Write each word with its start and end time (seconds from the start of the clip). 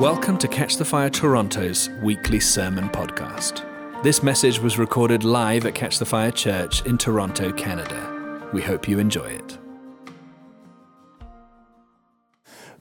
Welcome 0.00 0.38
to 0.38 0.48
Catch 0.48 0.76
the 0.78 0.84
Fire 0.84 1.08
Toronto's 1.08 1.88
weekly 2.02 2.40
sermon 2.40 2.88
podcast. 2.88 3.62
This 4.02 4.24
message 4.24 4.58
was 4.58 4.76
recorded 4.76 5.22
live 5.22 5.66
at 5.66 5.76
Catch 5.76 6.00
the 6.00 6.04
Fire 6.04 6.32
Church 6.32 6.84
in 6.84 6.98
Toronto, 6.98 7.52
Canada. 7.52 8.50
We 8.52 8.60
hope 8.60 8.88
you 8.88 8.98
enjoy 8.98 9.26
it. 9.26 9.56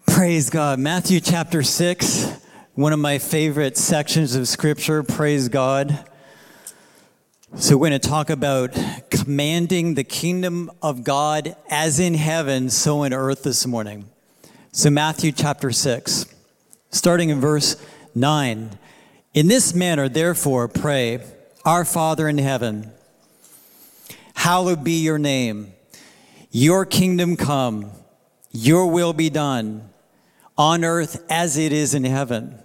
Praise 0.08 0.50
God. 0.50 0.80
Matthew 0.80 1.20
chapter 1.20 1.62
6, 1.62 2.34
one 2.74 2.94
of 2.94 2.98
my 2.98 3.20
favorite 3.20 3.78
sections 3.78 4.34
of 4.34 4.48
scripture. 4.48 5.04
Praise 5.04 5.50
God. 5.50 6.10
So, 7.56 7.78
we're 7.78 7.90
going 7.90 8.02
to 8.02 8.10
talk 8.10 8.32
about 8.32 8.76
commanding 9.12 9.94
the 9.94 10.04
kingdom 10.04 10.72
of 10.82 11.04
God 11.04 11.56
as 11.70 12.00
in 12.00 12.16
heaven, 12.16 12.72
so 12.72 13.04
in 13.04 13.14
earth 13.14 13.44
this 13.44 13.68
morning. 13.68 14.10
So, 14.72 14.90
Matthew 14.90 15.32
chapter 15.32 15.72
6, 15.72 16.34
starting 16.94 17.30
in 17.30 17.42
verse 17.42 17.76
9. 18.16 18.78
In 19.34 19.48
this 19.48 19.74
manner, 19.74 20.08
therefore, 20.08 20.70
pray, 20.70 21.22
Our 21.66 21.84
Father 21.84 22.30
in 22.30 22.38
heaven, 22.38 22.92
hallowed 24.36 24.84
be 24.84 25.04
your 25.04 25.18
name. 25.18 25.74
Your 26.52 26.86
kingdom 26.86 27.36
come, 27.36 27.92
your 28.52 28.88
will 28.88 29.12
be 29.12 29.30
done, 29.30 29.90
on 30.58 30.86
earth 30.86 31.26
as 31.30 31.58
it 31.58 31.74
is 31.74 31.94
in 31.94 32.06
heaven. 32.06 32.60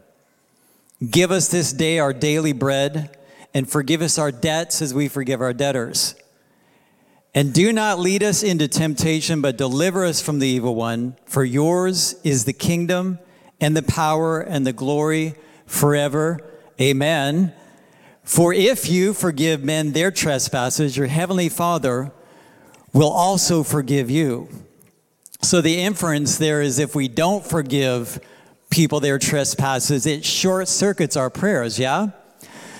Give 1.10 1.32
us 1.32 1.48
this 1.48 1.72
day 1.72 1.98
our 1.98 2.12
daily 2.12 2.52
bread, 2.52 3.16
and 3.52 3.68
forgive 3.68 4.02
us 4.02 4.18
our 4.18 4.30
debts 4.30 4.80
as 4.80 4.94
we 4.94 5.08
forgive 5.08 5.40
our 5.40 5.52
debtors 5.52 6.14
and 7.34 7.52
do 7.52 7.72
not 7.72 8.00
lead 8.00 8.22
us 8.22 8.42
into 8.42 8.66
temptation, 8.66 9.40
but 9.40 9.56
deliver 9.56 10.04
us 10.04 10.20
from 10.20 10.38
the 10.38 10.48
evil 10.48 10.74
one. 10.74 11.16
For 11.26 11.44
yours 11.44 12.16
is 12.24 12.44
the 12.44 12.52
kingdom 12.52 13.20
and 13.60 13.76
the 13.76 13.82
power 13.82 14.40
and 14.40 14.66
the 14.66 14.72
glory 14.72 15.34
forever. 15.66 16.40
Amen. 16.80 17.52
For 18.22 18.52
if 18.52 18.88
you 18.88 19.14
forgive 19.14 19.64
men 19.64 19.92
their 19.92 20.10
trespasses, 20.10 20.96
your 20.96 21.06
heavenly 21.06 21.48
Father 21.48 22.12
will 22.92 23.10
also 23.10 23.62
forgive 23.62 24.10
you. 24.10 24.48
So 25.40 25.60
the 25.60 25.80
inference 25.80 26.36
there 26.36 26.60
is 26.60 26.78
if 26.78 26.94
we 26.94 27.08
don't 27.08 27.46
forgive 27.46 28.20
people 28.70 29.00
their 29.00 29.18
trespasses, 29.18 30.04
it 30.04 30.24
short 30.24 30.68
circuits 30.68 31.16
our 31.16 31.30
prayers, 31.30 31.78
yeah? 31.78 32.08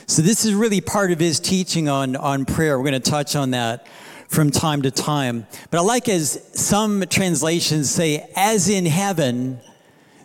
So 0.06 0.22
this 0.22 0.44
is 0.44 0.55
really 0.55 0.81
part 0.81 1.12
of 1.12 1.20
his 1.20 1.38
teaching 1.38 1.88
on, 1.88 2.16
on 2.16 2.44
prayer. 2.44 2.78
We're 2.78 2.91
going 2.91 3.00
to 3.00 3.10
touch 3.10 3.36
on 3.36 3.50
that 3.53 3.86
from 4.28 4.50
time 4.50 4.83
to 4.83 4.91
time. 4.91 5.47
But 5.70 5.78
I 5.78 5.83
like 5.83 6.08
as 6.08 6.48
some 6.53 7.05
translations 7.08 7.91
say, 7.91 8.28
as 8.36 8.69
in 8.69 8.86
heaven, 8.86 9.60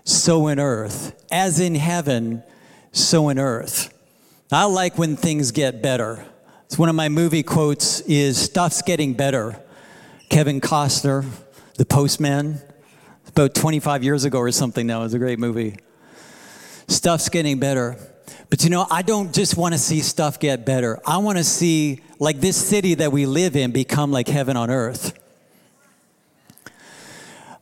so 0.04 0.48
in 0.48 0.60
earth. 0.60 1.16
As 1.32 1.60
in 1.60 1.76
heaven, 1.76 2.44
so 2.92 3.30
in 3.30 3.40
earth. 3.40 3.94
I 4.52 4.66
like 4.66 4.98
when 4.98 5.16
things 5.16 5.52
get 5.52 5.82
better. 5.82 6.26
It's 6.66 6.78
one 6.78 6.90
of 6.90 6.96
my 6.96 7.10
movie 7.10 7.44
quotes 7.44 8.02
is 8.02 8.38
stuff's 8.38 8.82
getting 8.82 9.14
better. 9.14 9.60
Kevin 10.30 10.62
Costner, 10.62 11.26
The 11.78 11.86
Postman, 11.86 12.62
about 13.28 13.56
25 13.56 14.04
years 14.04 14.26
ago 14.26 14.40
or 14.40 14.52
something 14.52 14.86
now. 14.86 15.02
It 15.02 15.04
was 15.06 15.14
a 15.14 15.20
great 15.20 15.40
movie. 15.40 15.78
Stuff's 16.88 17.30
getting 17.30 17.60
better. 17.60 17.98
But 18.50 18.64
you 18.64 18.70
know, 18.70 18.86
I 18.92 19.02
don't 19.02 19.34
just 19.34 19.58
want 19.58 19.74
to 19.74 19.80
see 19.80 20.02
stuff 20.02 20.40
get 20.40 20.66
better. 20.66 21.00
I 21.06 21.18
want 21.18 21.40
to 21.40 21.44
see, 21.44 22.02
like, 22.20 22.40
this 22.40 22.58
city 22.58 22.94
that 22.96 23.12
we 23.12 23.26
live 23.26 23.56
in 23.56 23.72
become 23.72 24.12
like 24.12 24.28
heaven 24.28 24.56
on 24.56 24.70
earth. 24.70 25.20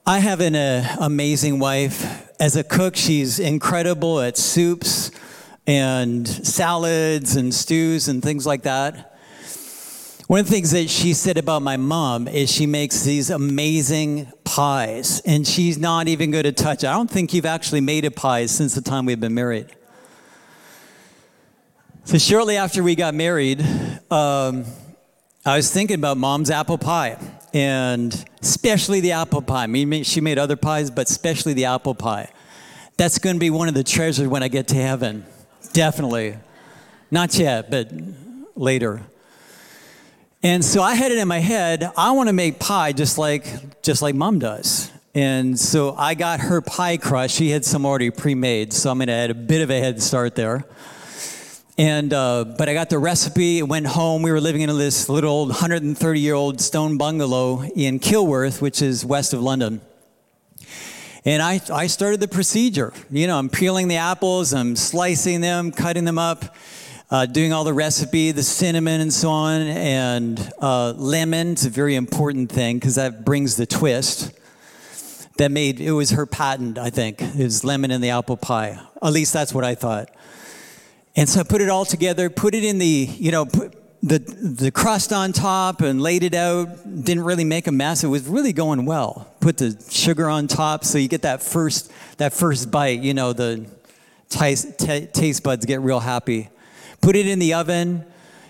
I 0.06 0.20
have 0.20 0.42
an 0.42 0.56
uh, 0.56 0.98
amazing 1.00 1.60
wife. 1.60 2.31
As 2.42 2.56
a 2.56 2.64
cook, 2.64 2.96
she's 2.96 3.38
incredible 3.38 4.20
at 4.20 4.36
soups 4.36 5.12
and 5.68 6.28
salads 6.28 7.36
and 7.36 7.54
stews 7.54 8.08
and 8.08 8.24
things 8.24 8.48
like 8.48 8.64
that. 8.64 9.16
One 10.26 10.40
of 10.40 10.48
the 10.48 10.52
things 10.52 10.72
that 10.72 10.90
she 10.90 11.14
said 11.14 11.38
about 11.38 11.62
my 11.62 11.78
mom 11.78 12.28
is 12.28 12.52
she 12.52 12.66
makes 12.66 13.04
these 13.04 13.30
amazing 13.30 14.32
pies, 14.44 15.22
and 15.24 15.46
she's 15.46 15.78
not 15.78 16.08
even 16.08 16.32
good 16.32 16.48
at 16.48 16.58
touch. 16.58 16.84
I 16.84 16.94
don't 16.94 17.12
think 17.12 17.32
you've 17.36 17.46
actually 17.46 17.82
made 17.82 18.06
a 18.06 18.12
pie 18.12 18.48
since 18.48 18.74
the 18.74 18.82
time 18.82 19.06
we've 19.06 19.20
been 19.20 19.36
married. 19.36 19.68
So, 22.06 22.18
shortly 22.18 22.58
after 22.58 22.82
we 22.82 22.96
got 22.96 23.14
married, 23.14 23.62
um, 24.10 24.66
I 25.46 25.58
was 25.58 25.72
thinking 25.72 25.98
about 26.00 26.18
mom's 26.18 26.50
apple 26.50 26.80
pie, 26.80 27.20
and 27.54 28.26
especially 28.42 29.02
the 29.02 29.12
apple 29.12 29.42
pie. 29.42 29.64
I 29.64 29.68
mean, 29.68 30.04
she 30.04 30.22
made 30.22 30.38
other 30.38 30.56
pies, 30.56 30.90
but 30.90 31.10
especially 31.10 31.54
the 31.54 31.66
apple 31.66 31.96
pie. 31.96 32.32
That's 32.98 33.18
going 33.18 33.36
to 33.36 33.40
be 33.40 33.50
one 33.50 33.68
of 33.68 33.74
the 33.74 33.84
treasures 33.84 34.28
when 34.28 34.44
I 34.44 34.48
get 34.48 34.68
to 34.70 34.76
heaven. 34.76 35.26
Definitely. 35.74 36.38
Not 37.10 37.38
yet, 37.38 37.72
but 37.72 37.92
later. 38.56 39.02
And 40.44 40.64
so 40.66 40.82
I 40.82 40.96
had 40.96 41.12
it 41.12 41.18
in 41.18 41.28
my 41.28 41.40
head, 41.40 41.92
I 41.96 42.12
want 42.12 42.30
to 42.30 42.34
make 42.34 42.60
pie 42.60 42.94
just 42.94 43.18
like 43.18 43.82
just 43.84 44.02
like 44.02 44.16
mom 44.16 44.40
does. 44.40 44.92
And 45.14 45.60
so 45.60 45.94
I 45.96 46.14
got 46.14 46.40
her 46.40 46.62
pie 46.62 46.98
crust. 46.98 47.36
She 47.36 47.50
had 47.50 47.66
some 47.66 47.86
already 47.86 48.10
pre-made, 48.12 48.72
so 48.72 48.90
I'm 48.90 49.00
to 49.00 49.12
add 49.12 49.30
a 49.30 49.36
bit 49.36 49.62
of 49.62 49.70
a 49.70 49.80
head 49.80 50.02
start 50.02 50.36
there. 50.36 50.66
And 51.78 52.14
uh, 52.14 52.44
but 52.58 52.68
I 52.68 52.74
got 52.74 52.90
the 52.90 53.00
recipe. 53.00 53.60
And 53.60 53.70
went 53.70 53.88
home. 53.88 54.22
We 54.22 54.32
were 54.32 54.42
living 54.42 54.62
in 54.62 54.78
this 54.78 55.08
little 55.08 55.32
old 55.32 55.50
130 55.50 56.20
year 56.20 56.34
old 56.34 56.60
stone 56.60 56.98
bungalow 56.98 57.64
in 57.64 58.00
Kilworth, 58.00 58.62
which 58.62 58.82
is 58.82 59.06
west 59.06 59.34
of 59.34 59.42
London. 59.42 59.82
And 61.24 61.42
I, 61.42 61.62
I 61.72 61.88
started 61.88 62.20
the 62.20 62.28
procedure. 62.28 62.94
You 63.12 63.28
know, 63.28 63.38
I'm 63.38 63.50
peeling 63.50 63.88
the 63.88 63.98
apples, 63.98 64.54
I'm 64.54 64.76
slicing 64.76 65.42
them, 65.42 65.72
cutting 65.72 66.04
them 66.04 66.18
up, 66.18 66.56
uh, 67.12 67.28
doing 67.28 67.54
all 67.54 67.64
the 67.64 67.74
recipe, 67.74 68.32
the 68.32 68.42
cinnamon 68.42 69.02
and 69.02 69.14
so 69.14 69.30
on, 69.30 69.62
and 69.62 70.52
uh, 70.60 70.92
lemon. 70.92 71.52
It's 71.52 71.66
a 71.66 71.70
very 71.70 71.96
important 71.96 72.52
thing 72.52 72.78
because 72.78 72.96
that 72.96 73.24
brings 73.24 73.56
the 73.56 73.68
twist. 73.68 74.32
That 75.38 75.52
made 75.52 75.80
it 75.80 75.92
was 75.92 76.12
her 76.12 76.26
patent, 76.26 76.78
I 76.78 76.90
think. 76.90 77.22
It 77.22 77.44
was 77.44 77.64
lemon 77.64 77.92
in 77.92 78.02
the 78.02 78.10
apple 78.10 78.38
pie. 78.38 78.80
At 79.02 79.14
least 79.14 79.32
that's 79.32 79.54
what 79.54 79.64
I 79.64 79.76
thought. 79.76 80.10
And 81.16 81.28
so 81.28 81.42
I 81.42 81.44
put 81.44 81.62
it 81.62 81.70
all 81.70 81.86
together, 81.86 82.30
put 82.30 82.56
it 82.56 82.64
in 82.64 82.78
the, 82.78 82.86
you 82.86 83.32
know, 83.32 83.46
put 83.46 83.76
the, 84.04 84.20
the 84.20 84.72
crust 84.72 85.14
on 85.14 85.32
top 85.32 85.82
and 85.82 86.02
laid 86.02 86.24
it 86.24 86.34
out. 86.34 86.68
Didn't 86.86 87.24
really 87.24 87.44
make 87.44 87.68
a 87.68 87.72
mess. 87.72 88.04
It 88.04 88.08
was 88.08 88.28
really 88.28 88.54
going 88.54 88.86
well. 88.86 89.34
Put 89.40 89.58
the 89.58 89.78
sugar 89.90 90.30
on 90.30 90.48
top 90.48 90.84
so 90.86 90.98
you 90.98 91.08
get 91.08 91.22
that 91.24 91.44
first, 91.44 91.92
that 92.18 92.34
first 92.34 92.72
bite, 92.72 93.02
you 93.02 93.14
know, 93.14 93.34
the 93.34 93.70
taste, 94.30 94.80
t- 94.80 95.06
taste 95.08 95.44
buds 95.44 95.66
get 95.66 95.82
real 95.82 96.00
happy. 96.00 96.50
Put 97.02 97.16
it 97.16 97.28
in 97.28 97.40
the 97.40 97.54
oven, 97.54 98.06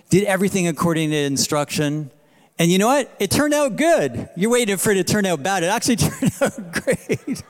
did 0.09 0.23
everything 0.25 0.67
according 0.67 1.09
to 1.09 1.17
instruction. 1.17 2.11
And 2.59 2.71
you 2.71 2.77
know 2.77 2.87
what? 2.87 3.13
It 3.19 3.31
turned 3.31 3.53
out 3.53 3.75
good. 3.75 4.29
You're 4.35 4.51
waiting 4.51 4.77
for 4.77 4.91
it 4.91 4.95
to 4.95 5.03
turn 5.03 5.25
out 5.25 5.41
bad. 5.41 5.63
It 5.63 5.67
actually 5.67 5.95
turned 5.97 6.31
out 6.41 6.83
great. 6.83 7.43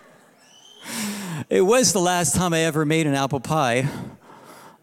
It 1.49 1.61
was 1.61 1.91
the 1.91 1.99
last 1.99 2.35
time 2.35 2.53
I 2.53 2.59
ever 2.59 2.85
made 2.85 3.07
an 3.07 3.13
apple 3.13 3.39
pie. 3.39 3.89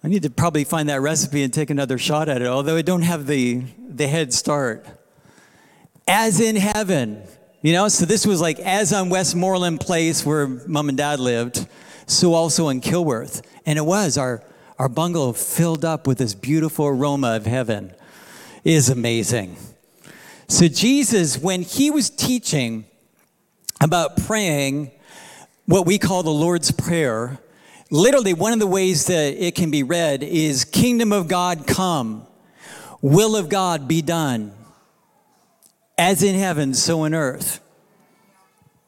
I 0.02 0.08
need 0.08 0.22
to 0.22 0.30
probably 0.30 0.62
find 0.64 0.88
that 0.88 1.00
recipe 1.00 1.42
and 1.42 1.52
take 1.52 1.70
another 1.70 1.98
shot 1.98 2.28
at 2.28 2.40
it, 2.40 2.46
although 2.46 2.76
I 2.76 2.82
don't 2.82 3.02
have 3.02 3.26
the, 3.26 3.62
the 3.78 4.06
head 4.06 4.32
start. 4.32 4.86
As 6.06 6.40
in 6.40 6.54
heaven, 6.54 7.24
you 7.62 7.72
know, 7.72 7.88
so 7.88 8.06
this 8.06 8.24
was 8.24 8.40
like 8.40 8.60
as 8.60 8.92
on 8.92 9.08
Westmoreland 9.10 9.80
Place 9.80 10.24
where 10.24 10.46
mom 10.46 10.88
and 10.88 10.96
dad 10.96 11.18
lived, 11.18 11.66
so 12.06 12.34
also 12.34 12.68
in 12.68 12.80
Kilworth. 12.80 13.44
And 13.66 13.76
it 13.76 13.84
was, 13.84 14.16
our, 14.16 14.42
our 14.78 14.88
bungalow 14.88 15.32
filled 15.32 15.84
up 15.84 16.06
with 16.06 16.18
this 16.18 16.32
beautiful 16.32 16.86
aroma 16.86 17.34
of 17.34 17.46
heaven. 17.46 17.92
It 18.62 18.74
is 18.74 18.88
amazing. 18.88 19.56
So, 20.46 20.68
Jesus, 20.68 21.36
when 21.36 21.62
he 21.62 21.90
was 21.90 22.08
teaching 22.08 22.84
about 23.80 24.16
praying 24.16 24.92
what 25.66 25.84
we 25.84 25.98
call 25.98 26.22
the 26.22 26.30
Lord's 26.30 26.70
Prayer, 26.70 27.38
literally 27.90 28.34
one 28.34 28.52
of 28.52 28.58
the 28.58 28.66
ways 28.66 29.06
that 29.06 29.34
it 29.42 29.54
can 29.54 29.70
be 29.70 29.82
read 29.82 30.22
is 30.22 30.64
kingdom 30.64 31.12
of 31.12 31.28
god 31.28 31.66
come. 31.66 32.26
Will 33.00 33.36
of 33.36 33.48
god 33.48 33.88
be 33.88 34.02
done. 34.02 34.52
As 35.96 36.22
in 36.22 36.34
heaven 36.34 36.74
so 36.74 37.04
in 37.04 37.14
earth. 37.14 37.60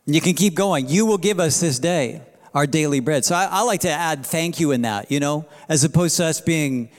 You 0.07 0.21
can 0.21 0.35
keep 0.35 0.55
going. 0.55 0.89
You 0.89 1.07
will 1.07 1.19
give 1.19 1.41
us 1.41 1.61
this 1.61 1.79
day 1.79 2.23
our 2.53 2.67
daily 2.67 3.01
bread. 3.01 3.25
So 3.25 3.35
i, 3.35 3.45
I 3.45 3.63
like 3.63 3.81
to 3.81 3.91
add 3.91 4.27
thank 4.27 4.59
you 4.59 4.73
in 4.73 4.83
that 4.83 5.11
you 5.11 5.21
know 5.21 5.47
as 5.69 5.85
opposed 5.85 6.17
to 6.17 6.25
us 6.25 6.41
being 6.41 6.91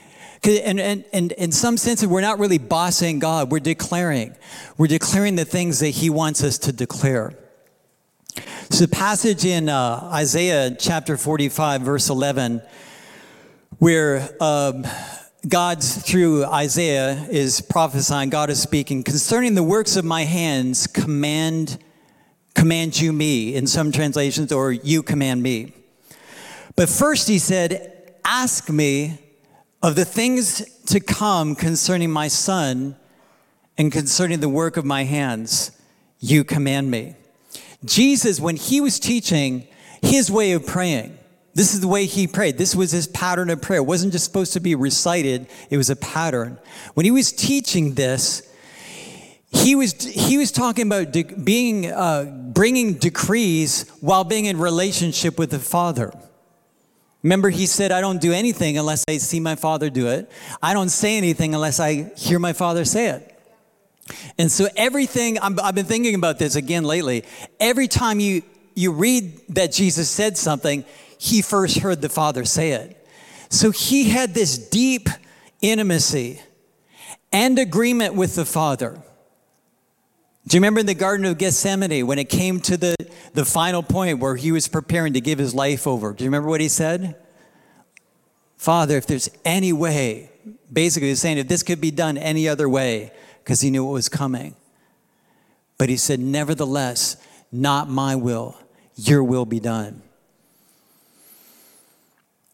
and, 0.44 0.80
and, 0.80 1.04
and 1.12 1.30
in 1.32 1.52
some 1.52 1.76
sense 1.76 2.04
we're 2.04 2.20
not 2.20 2.38
really 2.38 2.58
bossing 2.58 3.20
god. 3.20 3.52
We're 3.52 3.60
declaring. 3.60 4.34
We're 4.76 4.88
declaring 4.88 5.36
the 5.36 5.44
things 5.44 5.78
that 5.80 5.90
he 5.90 6.10
wants 6.10 6.42
us 6.42 6.58
to 6.58 6.72
declare 6.72 7.34
so, 8.72 8.86
the 8.86 8.88
passage 8.88 9.44
in 9.44 9.68
uh, 9.68 10.08
Isaiah 10.14 10.74
chapter 10.74 11.18
45, 11.18 11.82
verse 11.82 12.08
11, 12.08 12.62
where 13.76 14.26
um, 14.40 14.86
God's 15.46 16.02
through 16.02 16.46
Isaiah 16.46 17.26
is 17.30 17.60
prophesying, 17.60 18.30
God 18.30 18.48
is 18.48 18.62
speaking 18.62 19.02
concerning 19.02 19.54
the 19.56 19.62
works 19.62 19.96
of 19.96 20.06
my 20.06 20.24
hands, 20.24 20.86
command, 20.86 21.76
command 22.54 22.98
you 22.98 23.12
me, 23.12 23.54
in 23.54 23.66
some 23.66 23.92
translations, 23.92 24.50
or 24.52 24.72
you 24.72 25.02
command 25.02 25.42
me. 25.42 25.74
But 26.74 26.88
first, 26.88 27.28
he 27.28 27.38
said, 27.38 28.14
Ask 28.24 28.70
me 28.70 29.18
of 29.82 29.96
the 29.96 30.06
things 30.06 30.64
to 30.86 30.98
come 30.98 31.56
concerning 31.56 32.10
my 32.10 32.28
son 32.28 32.96
and 33.76 33.92
concerning 33.92 34.40
the 34.40 34.48
work 34.48 34.78
of 34.78 34.86
my 34.86 35.04
hands, 35.04 35.72
you 36.20 36.42
command 36.42 36.90
me. 36.90 37.16
Jesus, 37.84 38.40
when 38.40 38.56
he 38.56 38.80
was 38.80 38.98
teaching 38.98 39.66
his 40.00 40.30
way 40.30 40.52
of 40.52 40.66
praying, 40.66 41.18
this 41.54 41.74
is 41.74 41.80
the 41.80 41.88
way 41.88 42.06
he 42.06 42.26
prayed. 42.26 42.56
This 42.56 42.74
was 42.74 42.92
his 42.92 43.06
pattern 43.06 43.50
of 43.50 43.60
prayer. 43.60 43.80
It 43.80 43.84
wasn't 43.84 44.12
just 44.12 44.24
supposed 44.24 44.54
to 44.54 44.60
be 44.60 44.74
recited, 44.74 45.46
it 45.70 45.76
was 45.76 45.90
a 45.90 45.96
pattern. 45.96 46.58
When 46.94 47.04
he 47.04 47.10
was 47.10 47.32
teaching 47.32 47.94
this, 47.94 48.48
he 49.50 49.74
was, 49.74 49.92
he 50.02 50.38
was 50.38 50.50
talking 50.50 50.86
about 50.86 51.12
de- 51.12 51.24
being, 51.24 51.86
uh, 51.86 52.24
bringing 52.24 52.94
decrees 52.94 53.86
while 54.00 54.24
being 54.24 54.46
in 54.46 54.58
relationship 54.58 55.38
with 55.38 55.50
the 55.50 55.58
Father. 55.58 56.12
Remember, 57.22 57.50
he 57.50 57.66
said, 57.66 57.92
I 57.92 58.00
don't 58.00 58.20
do 58.20 58.32
anything 58.32 58.78
unless 58.78 59.04
I 59.06 59.18
see 59.18 59.40
my 59.40 59.54
Father 59.54 59.90
do 59.90 60.08
it. 60.08 60.30
I 60.62 60.72
don't 60.72 60.88
say 60.88 61.16
anything 61.18 61.54
unless 61.54 61.78
I 61.78 62.12
hear 62.16 62.38
my 62.38 62.52
Father 62.52 62.84
say 62.84 63.08
it. 63.08 63.31
And 64.38 64.50
so, 64.50 64.68
everything, 64.76 65.38
i 65.38 65.44
have 65.44 65.74
been 65.74 65.86
thinking 65.86 66.14
about 66.14 66.38
this 66.38 66.56
again 66.56 66.84
lately. 66.84 67.24
Every 67.60 67.88
time 67.88 68.20
you, 68.20 68.42
you 68.74 68.92
read 68.92 69.40
that 69.50 69.72
Jesus 69.72 70.10
said 70.10 70.36
something, 70.36 70.84
he 71.18 71.42
first 71.42 71.78
heard 71.78 72.02
the 72.02 72.08
Father 72.08 72.44
say 72.44 72.72
it. 72.72 73.06
So, 73.48 73.70
he 73.70 74.08
had 74.10 74.34
this 74.34 74.58
deep 74.58 75.08
intimacy 75.60 76.40
and 77.32 77.58
agreement 77.58 78.14
with 78.14 78.34
the 78.34 78.44
Father. 78.44 79.00
Do 80.46 80.56
you 80.56 80.60
remember 80.60 80.80
in 80.80 80.86
the 80.86 80.94
Garden 80.94 81.24
of 81.26 81.38
Gethsemane 81.38 82.06
when 82.06 82.18
it 82.18 82.28
came 82.28 82.60
to 82.62 82.76
the, 82.76 82.96
the 83.32 83.44
final 83.44 83.82
point 83.82 84.18
where 84.18 84.34
he 84.34 84.50
was 84.50 84.66
preparing 84.66 85.12
to 85.12 85.20
give 85.20 85.38
his 85.38 85.54
life 85.54 85.86
over? 85.86 86.12
Do 86.12 86.24
you 86.24 86.28
remember 86.28 86.48
what 86.48 86.60
he 86.60 86.68
said? 86.68 87.16
Father, 88.56 88.96
if 88.96 89.06
there's 89.06 89.30
any 89.44 89.72
way, 89.72 90.30
basically 90.72 91.08
he's 91.08 91.20
saying 91.20 91.38
if 91.38 91.48
this 91.48 91.62
could 91.62 91.80
be 91.80 91.92
done 91.92 92.18
any 92.18 92.48
other 92.48 92.68
way, 92.68 93.12
because 93.42 93.60
he 93.60 93.70
knew 93.70 93.84
what 93.84 93.92
was 93.92 94.08
coming. 94.08 94.54
But 95.78 95.88
he 95.88 95.96
said, 95.96 96.20
Nevertheless, 96.20 97.16
not 97.50 97.88
my 97.88 98.16
will, 98.16 98.56
your 98.96 99.22
will 99.24 99.44
be 99.44 99.60
done. 99.60 100.02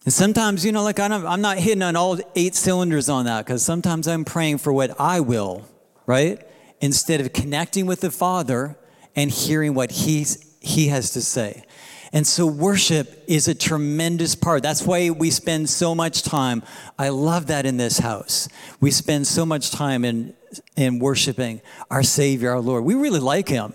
And 0.04 0.12
sometimes, 0.12 0.64
you 0.64 0.72
know, 0.72 0.82
like 0.82 0.98
I'm 0.98 1.40
not 1.40 1.58
hitting 1.58 1.82
on 1.82 1.94
all 1.94 2.18
eight 2.34 2.54
cylinders 2.54 3.08
on 3.08 3.26
that 3.26 3.44
because 3.44 3.62
sometimes 3.62 4.08
I'm 4.08 4.24
praying 4.24 4.58
for 4.58 4.72
what 4.72 4.98
I 4.98 5.20
will, 5.20 5.68
right? 6.06 6.42
instead 6.80 7.20
of 7.20 7.32
connecting 7.32 7.86
with 7.86 8.00
the 8.00 8.10
Father 8.10 8.76
and 9.16 9.30
hearing 9.30 9.74
what 9.74 9.90
he's, 9.90 10.56
He 10.60 10.88
has 10.88 11.10
to 11.12 11.20
say. 11.20 11.64
And 12.12 12.26
so, 12.26 12.46
worship 12.46 13.22
is 13.26 13.48
a 13.48 13.54
tremendous 13.54 14.34
part. 14.34 14.62
That's 14.62 14.82
why 14.82 15.10
we 15.10 15.30
spend 15.30 15.68
so 15.68 15.94
much 15.94 16.22
time. 16.22 16.62
I 16.98 17.10
love 17.10 17.48
that 17.48 17.66
in 17.66 17.76
this 17.76 17.98
house. 17.98 18.48
We 18.80 18.90
spend 18.90 19.26
so 19.26 19.44
much 19.44 19.70
time 19.70 20.04
in, 20.04 20.34
in 20.76 20.98
worshiping 20.98 21.60
our 21.90 22.02
Savior, 22.02 22.52
our 22.52 22.60
Lord. 22.60 22.84
We 22.84 22.94
really 22.94 23.20
like 23.20 23.48
Him, 23.48 23.74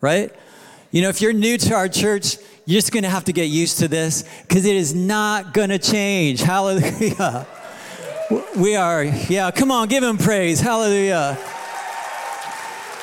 right? 0.00 0.32
You 0.92 1.02
know, 1.02 1.08
if 1.08 1.20
you're 1.20 1.32
new 1.32 1.58
to 1.58 1.74
our 1.74 1.88
church, 1.88 2.36
you're 2.66 2.78
just 2.78 2.92
going 2.92 3.02
to 3.02 3.10
have 3.10 3.24
to 3.24 3.32
get 3.32 3.44
used 3.44 3.78
to 3.78 3.88
this 3.88 4.24
because 4.42 4.64
it 4.64 4.76
is 4.76 4.94
not 4.94 5.52
going 5.52 5.70
to 5.70 5.78
change. 5.78 6.40
Hallelujah. 6.40 7.46
We 8.56 8.76
are, 8.76 9.04
yeah, 9.04 9.50
come 9.50 9.70
on, 9.70 9.88
give 9.88 10.04
Him 10.04 10.18
praise. 10.18 10.60
Hallelujah. 10.60 11.36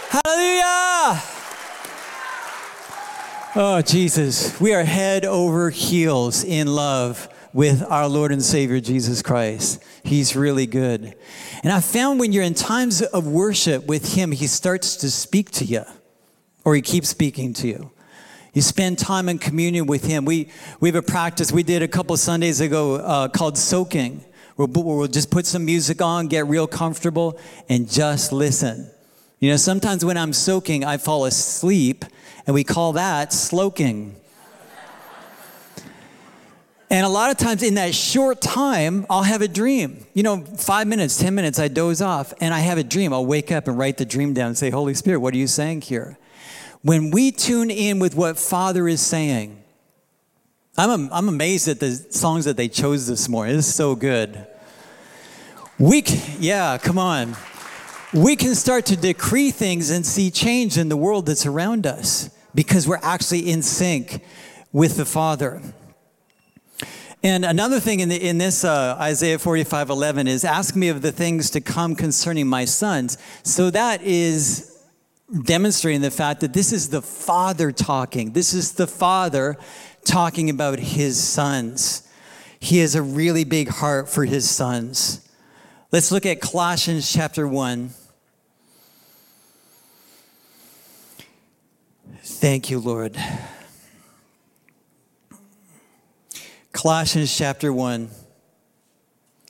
Hallelujah. 0.10 1.39
Oh, 3.62 3.82
Jesus, 3.82 4.58
we 4.62 4.74
are 4.74 4.86
head 4.86 5.26
over 5.26 5.70
heels 5.70 6.46
in 6.46 6.66
love 6.66 7.28
with 7.52 7.84
our 7.84 8.08
Lord 8.08 8.32
and 8.32 8.42
Savior 8.42 8.80
Jesus 8.80 9.22
Christ. 9.22 9.84
He's 10.02 10.34
really 10.34 10.66
good. 10.66 11.14
And 11.62 11.74
I 11.74 11.82
found 11.82 12.22
when 12.22 12.32
you're 12.32 12.46
in 12.46 12.54
times 12.54 13.02
of 13.02 13.28
worship 13.28 13.86
with 13.86 14.14
Him, 14.14 14.32
He 14.32 14.48
starts 14.48 14.96
to 14.96 15.12
speak 15.12 15.52
to 15.52 15.66
you, 15.66 15.84
or 16.64 16.74
He 16.74 16.82
keeps 16.82 17.10
speaking 17.10 17.52
to 17.56 17.68
you. 17.68 17.92
You 18.54 18.62
spend 18.62 18.98
time 18.98 19.28
in 19.28 19.40
communion 19.40 19.88
with 19.88 20.06
Him. 20.06 20.24
We, 20.24 20.52
we 20.80 20.88
have 20.88 20.96
a 20.96 21.02
practice 21.02 21.52
we 21.52 21.64
did 21.64 21.84
a 21.84 21.88
couple 21.90 22.16
Sundays 22.16 22.62
ago 22.62 22.96
uh, 22.96 23.28
called 23.28 23.58
soaking, 23.58 24.24
where 24.56 24.70
we'll 24.70 25.08
just 25.08 25.32
put 25.32 25.46
some 25.46 25.66
music 25.66 26.02
on, 26.02 26.30
get 26.30 26.48
real 26.48 26.66
comfortable, 26.66 27.38
and 27.68 27.92
just 27.92 28.32
listen. 28.32 28.90
You 29.40 29.50
know, 29.50 29.56
sometimes 29.56 30.04
when 30.04 30.18
I'm 30.18 30.34
soaking, 30.34 30.84
I 30.84 30.98
fall 30.98 31.24
asleep, 31.24 32.04
and 32.46 32.54
we 32.54 32.66
call 32.66 32.94
that 32.94 33.32
sloking. 33.32 34.16
And 36.92 37.06
a 37.06 37.10
lot 37.10 37.30
of 37.30 37.38
times 37.38 37.62
in 37.62 37.76
that 37.76 37.94
short 37.94 38.42
time, 38.42 39.06
I'll 39.10 39.24
have 39.24 39.42
a 39.42 39.48
dream. 39.48 40.06
You 40.14 40.24
know, 40.24 40.44
five 40.44 40.88
minutes, 40.88 41.18
10 41.20 41.36
minutes, 41.36 41.60
I 41.60 41.68
doze 41.68 42.02
off 42.02 42.34
and 42.42 42.52
I 42.52 42.62
have 42.62 42.80
a 42.80 42.84
dream. 42.84 43.14
I'll 43.14 43.28
wake 43.28 43.52
up 43.52 43.68
and 43.68 43.78
write 43.78 43.98
the 43.98 44.06
dream 44.06 44.34
down 44.34 44.48
and 44.48 44.58
say, 44.58 44.72
Holy 44.72 44.96
Spirit, 44.96 45.20
what 45.20 45.36
are 45.36 45.38
you 45.38 45.46
saying 45.46 45.82
here? 45.82 46.18
When 46.82 47.12
we 47.12 47.32
tune 47.32 47.70
in 47.70 48.00
with 48.00 48.16
what 48.16 48.40
Father 48.40 48.88
is 48.88 49.02
saying, 49.02 49.64
I'm, 50.78 51.14
I'm 51.14 51.30
amazed 51.30 51.68
at 51.68 51.80
the 51.80 51.92
songs 51.92 52.46
that 52.46 52.58
they 52.58 52.68
chose 52.68 53.06
this 53.06 53.30
morning. 53.30 53.60
It's 53.60 53.68
so 53.68 53.94
good. 53.96 54.48
We, 55.78 56.04
yeah, 56.40 56.80
come 56.80 56.98
on 56.98 57.36
we 58.14 58.36
can 58.36 58.56
start 58.56 58.88
to 58.88 58.98
decree 58.98 59.52
things 59.52 59.92
and 59.92 60.06
see 60.06 60.32
change 60.32 60.78
in 60.78 60.90
the 60.90 60.98
world 60.98 61.28
that's 61.28 61.46
around 61.46 61.86
us 61.86 62.30
because 62.56 62.88
we're 62.88 63.00
actually 63.04 63.50
in 63.52 63.62
sync 63.62 64.24
with 64.72 64.98
the 64.98 65.06
Father. 65.06 65.62
And 67.22 67.46
another 67.46 67.80
thing 67.80 68.00
in, 68.00 68.10
the, 68.10 68.16
in 68.16 68.38
this 68.38 68.64
uh, 68.64 68.98
Isaiah 69.00 69.38
45 69.38 69.90
11 69.90 70.28
is 70.28 70.44
ask 70.44 70.76
me 70.76 70.90
of 70.90 71.02
the 71.02 71.12
things 71.12 71.52
to 71.52 71.62
come 71.62 71.96
concerning 71.96 72.48
my 72.48 72.66
sons. 72.66 73.18
So 73.44 73.70
that 73.72 74.02
is 74.02 74.84
demonstrating 75.44 76.02
the 76.02 76.12
fact 76.12 76.40
that 76.42 76.54
this 76.54 76.72
is 76.72 76.90
the 76.90 77.02
Father 77.02 77.72
talking. 77.72 78.32
This 78.32 78.54
is 78.54 78.74
the 78.74 78.88
Father 78.88 79.58
talking 80.04 80.50
about 80.50 80.80
his 80.80 81.22
sons. 81.22 82.08
He 82.60 82.80
has 82.80 82.96
a 82.96 83.04
really 83.04 83.44
big 83.44 83.68
heart 83.68 84.10
for 84.10 84.26
his 84.26 84.50
sons. 84.50 85.30
Let's 85.92 86.12
look 86.12 86.26
at 86.26 86.42
Colossians 86.42 87.12
chapter 87.12 87.48
1. 87.48 87.90
Thank 92.22 92.70
you, 92.70 92.80
Lord. 92.80 93.16
Colossians 96.74 97.36
chapter 97.36 97.72
1. 97.72 98.10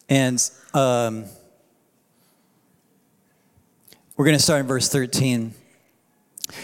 And 0.07 0.51
um, 0.75 1.25
we're 4.15 4.25
going 4.25 4.37
to 4.37 4.43
start 4.43 4.61
in 4.61 4.67
verse 4.67 4.87
13. 4.87 5.55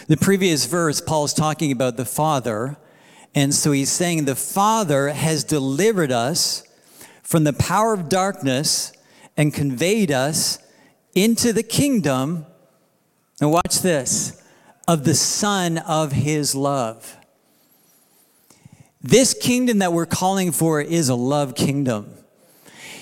The 0.07 0.17
previous 0.17 0.67
verse, 0.67 1.01
Paul's 1.01 1.33
talking 1.33 1.71
about 1.71 1.97
the 1.97 2.05
Father. 2.05 2.77
And 3.33 3.51
so 3.51 3.71
he's 3.71 3.91
saying, 3.91 4.25
The 4.25 4.35
Father 4.35 5.09
has 5.09 5.43
delivered 5.43 6.11
us 6.11 6.63
from 7.23 7.45
the 7.45 7.53
power 7.53 7.93
of 7.93 8.09
darkness 8.09 8.93
and 9.35 9.51
conveyed 9.51 10.11
us 10.11 10.59
into 11.15 11.51
the 11.51 11.63
kingdom. 11.63 12.45
And 13.41 13.51
watch 13.51 13.79
this 13.81 14.39
of 14.87 15.03
the 15.03 15.15
Son 15.15 15.77
of 15.77 16.11
His 16.11 16.55
love. 16.55 17.17
This 19.01 19.33
kingdom 19.33 19.79
that 19.79 19.93
we're 19.93 20.05
calling 20.05 20.51
for 20.51 20.81
is 20.81 21.09
a 21.09 21.15
love 21.15 21.55
kingdom. 21.55 22.11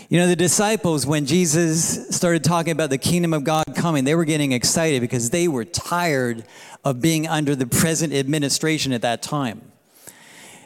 You 0.10 0.20
know, 0.20 0.28
the 0.28 0.36
disciples, 0.36 1.08
when 1.08 1.26
Jesus 1.26 2.16
started 2.16 2.44
talking 2.44 2.72
about 2.72 2.90
the 2.90 2.98
kingdom 2.98 3.34
of 3.34 3.44
God 3.44 3.66
coming, 3.74 4.04
they 4.04 4.14
were 4.14 4.26
getting 4.26 4.52
excited 4.52 5.02
because 5.02 5.30
they 5.30 5.48
were 5.48 5.66
tired 5.66 6.46
of 6.84 7.02
being 7.02 7.28
under 7.28 7.56
the 7.56 7.66
present 7.66 8.14
administration 8.14 8.92
at 8.92 9.02
that 9.02 9.22
time. 9.22 9.72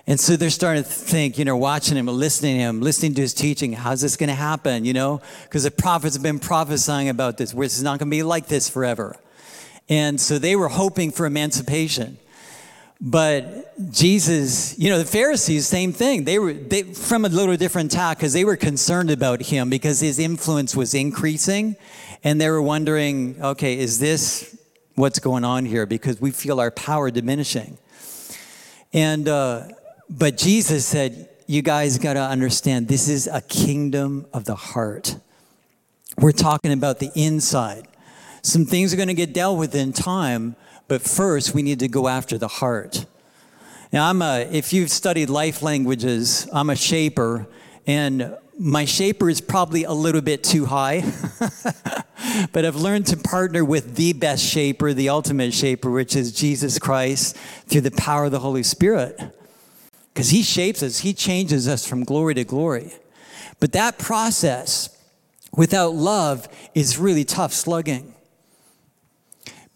And 0.08 0.20
so 0.20 0.38
they're 0.38 0.50
starting 0.50 0.84
to 0.84 0.90
think, 0.90 1.38
you 1.38 1.46
know, 1.46 1.56
watching 1.56 1.98
him, 1.98 2.08
listening 2.08 2.56
to 2.56 2.62
him, 2.62 2.82
listening 2.82 3.14
to 3.16 3.22
his 3.22 3.34
teaching. 3.34 3.74
How's 3.74 4.02
this 4.02 4.16
going 4.18 4.30
to 4.30 4.36
happen? 4.36 4.86
You 4.86 4.94
know, 4.94 5.22
because 5.44 5.64
the 5.64 5.72
prophets 5.72 6.16
have 6.16 6.24
been 6.24 6.40
prophesying 6.40 7.10
about 7.10 7.38
this, 7.38 7.54
where 7.54 7.66
it's 7.66 7.82
not 7.82 8.00
going 8.00 8.10
to 8.10 8.16
be 8.16 8.24
like 8.24 8.48
this 8.48 8.70
forever. 8.70 9.18
And 9.90 10.20
so 10.20 10.38
they 10.38 10.56
were 10.56 10.68
hoping 10.68 11.12
for 11.12 11.26
emancipation. 11.26 12.18
But 13.00 13.92
Jesus, 13.92 14.78
you 14.80 14.90
know, 14.90 14.98
the 14.98 15.06
Pharisees, 15.06 15.68
same 15.68 15.94
thing. 15.94 16.24
They 16.24 16.40
were 16.40 16.54
they, 16.54 16.82
from 16.84 17.26
a 17.26 17.30
little 17.30 17.56
different 17.56 17.92
tack 17.92 18.18
because 18.18 18.34
they 18.34 18.44
were 18.44 18.58
concerned 18.58 19.12
about 19.12 19.44
him 19.44 19.70
because 19.70 20.00
his 20.00 20.18
influence 20.18 20.76
was 20.76 20.94
increasing. 20.94 21.76
And 22.24 22.42
they 22.42 22.50
were 22.50 22.62
wondering, 22.62 23.42
okay, 23.42 23.78
is 23.78 24.00
this 24.00 24.58
what's 24.96 25.20
going 25.20 25.44
on 25.44 25.66
here? 25.66 25.86
Because 25.86 26.20
we 26.20 26.32
feel 26.32 26.60
our 26.60 26.72
power 26.72 27.12
diminishing. 27.12 27.78
And, 28.94 29.28
uh, 29.28 29.68
but 30.10 30.38
Jesus 30.38 30.86
said, 30.86 31.30
you 31.46 31.62
guys 31.62 32.00
got 32.00 32.14
to 32.14 32.22
understand 32.22 32.88
this 32.88 33.08
is 33.08 33.28
a 33.28 33.42
kingdom 33.42 34.26
of 34.34 34.46
the 34.46 34.56
heart. 34.56 35.18
We're 36.18 36.32
talking 36.32 36.74
about 36.74 37.00
the 37.00 37.12
inside. 37.16 37.88
Some 38.42 38.66
things 38.66 38.94
are 38.94 38.98
going 38.98 39.08
to 39.08 39.14
get 39.14 39.34
dealt 39.34 39.58
with 39.58 39.76
in 39.76 39.94
time, 39.94 40.56
but 40.88 41.02
first 41.02 41.54
we 41.54 41.62
need 41.62 41.80
to 41.80 41.88
go 41.88 42.08
after 42.08 42.38
the 42.38 42.48
heart. 42.48 43.06
Now, 43.92 44.10
I'm 44.10 44.22
a, 44.22 44.42
if 44.52 44.74
you've 44.74 44.92
studied 44.92 45.30
life 45.30 45.62
languages, 45.62 46.48
I'm 46.52 46.70
a 46.70 46.76
shaper, 46.76 47.48
and 47.86 48.36
my 48.60 48.86
shaper 48.86 49.30
is 49.30 49.40
probably 49.40 49.84
a 49.84 49.94
little 49.94 50.22
bit 50.22 50.44
too 50.44 50.66
high. 50.66 51.02
but 52.52 52.66
I've 52.66 52.76
learned 52.76 53.08
to 53.08 53.18
partner 53.18 53.64
with 53.64 53.96
the 53.96 54.14
best 54.14 54.44
shaper, 54.44 54.94
the 54.94 55.10
ultimate 55.10 55.54
shaper, 55.54 55.90
which 55.92 56.16
is 56.16 56.32
Jesus 56.32 56.80
Christ 56.80 57.38
through 57.68 57.82
the 57.82 57.92
power 57.92 58.26
of 58.26 58.32
the 58.32 58.40
Holy 58.40 58.64
Spirit. 58.64 59.20
Because 60.14 60.32
he 60.32 60.42
shapes 60.42 60.82
us, 60.82 61.00
he 61.00 61.14
changes 61.14 61.68
us 61.68 61.88
from 61.88 62.04
glory 62.04 62.34
to 62.34 62.44
glory. 62.44 62.94
But 63.60 63.72
that 63.74 63.98
process 63.98 64.90
without 65.56 65.94
love 65.94 66.48
is 66.74 66.98
really 66.98 67.24
tough 67.24 67.54
slugging. 67.54 68.14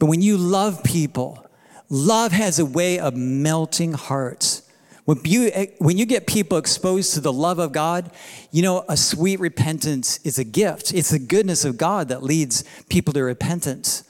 But 0.02 0.08
when 0.08 0.24
you 0.24 0.36
love 0.36 0.84
people, 0.84 1.46
love 1.88 2.32
has 2.32 2.58
a 2.58 2.66
way 2.66 2.98
of 2.98 3.16
melting 3.16 3.94
hearts. 3.94 4.64
When 5.06 5.20
you, 5.24 5.52
when 5.78 6.00
you 6.00 6.08
get 6.08 6.26
people 6.26 6.58
exposed 6.58 7.14
to 7.14 7.20
the 7.20 7.32
love 7.32 7.60
of 7.60 7.72
God, 7.72 8.10
you 8.50 8.64
know, 8.64 8.84
a 8.90 8.98
sweet 8.98 9.40
repentance 9.40 10.20
is 10.24 10.40
a 10.40 10.44
gift. 10.44 10.92
It's 10.92 11.12
the 11.12 11.20
goodness 11.20 11.66
of 11.66 11.78
God 11.78 12.08
that 12.08 12.24
leads 12.24 12.64
people 12.90 13.14
to 13.14 13.22
repentance. 13.22 14.04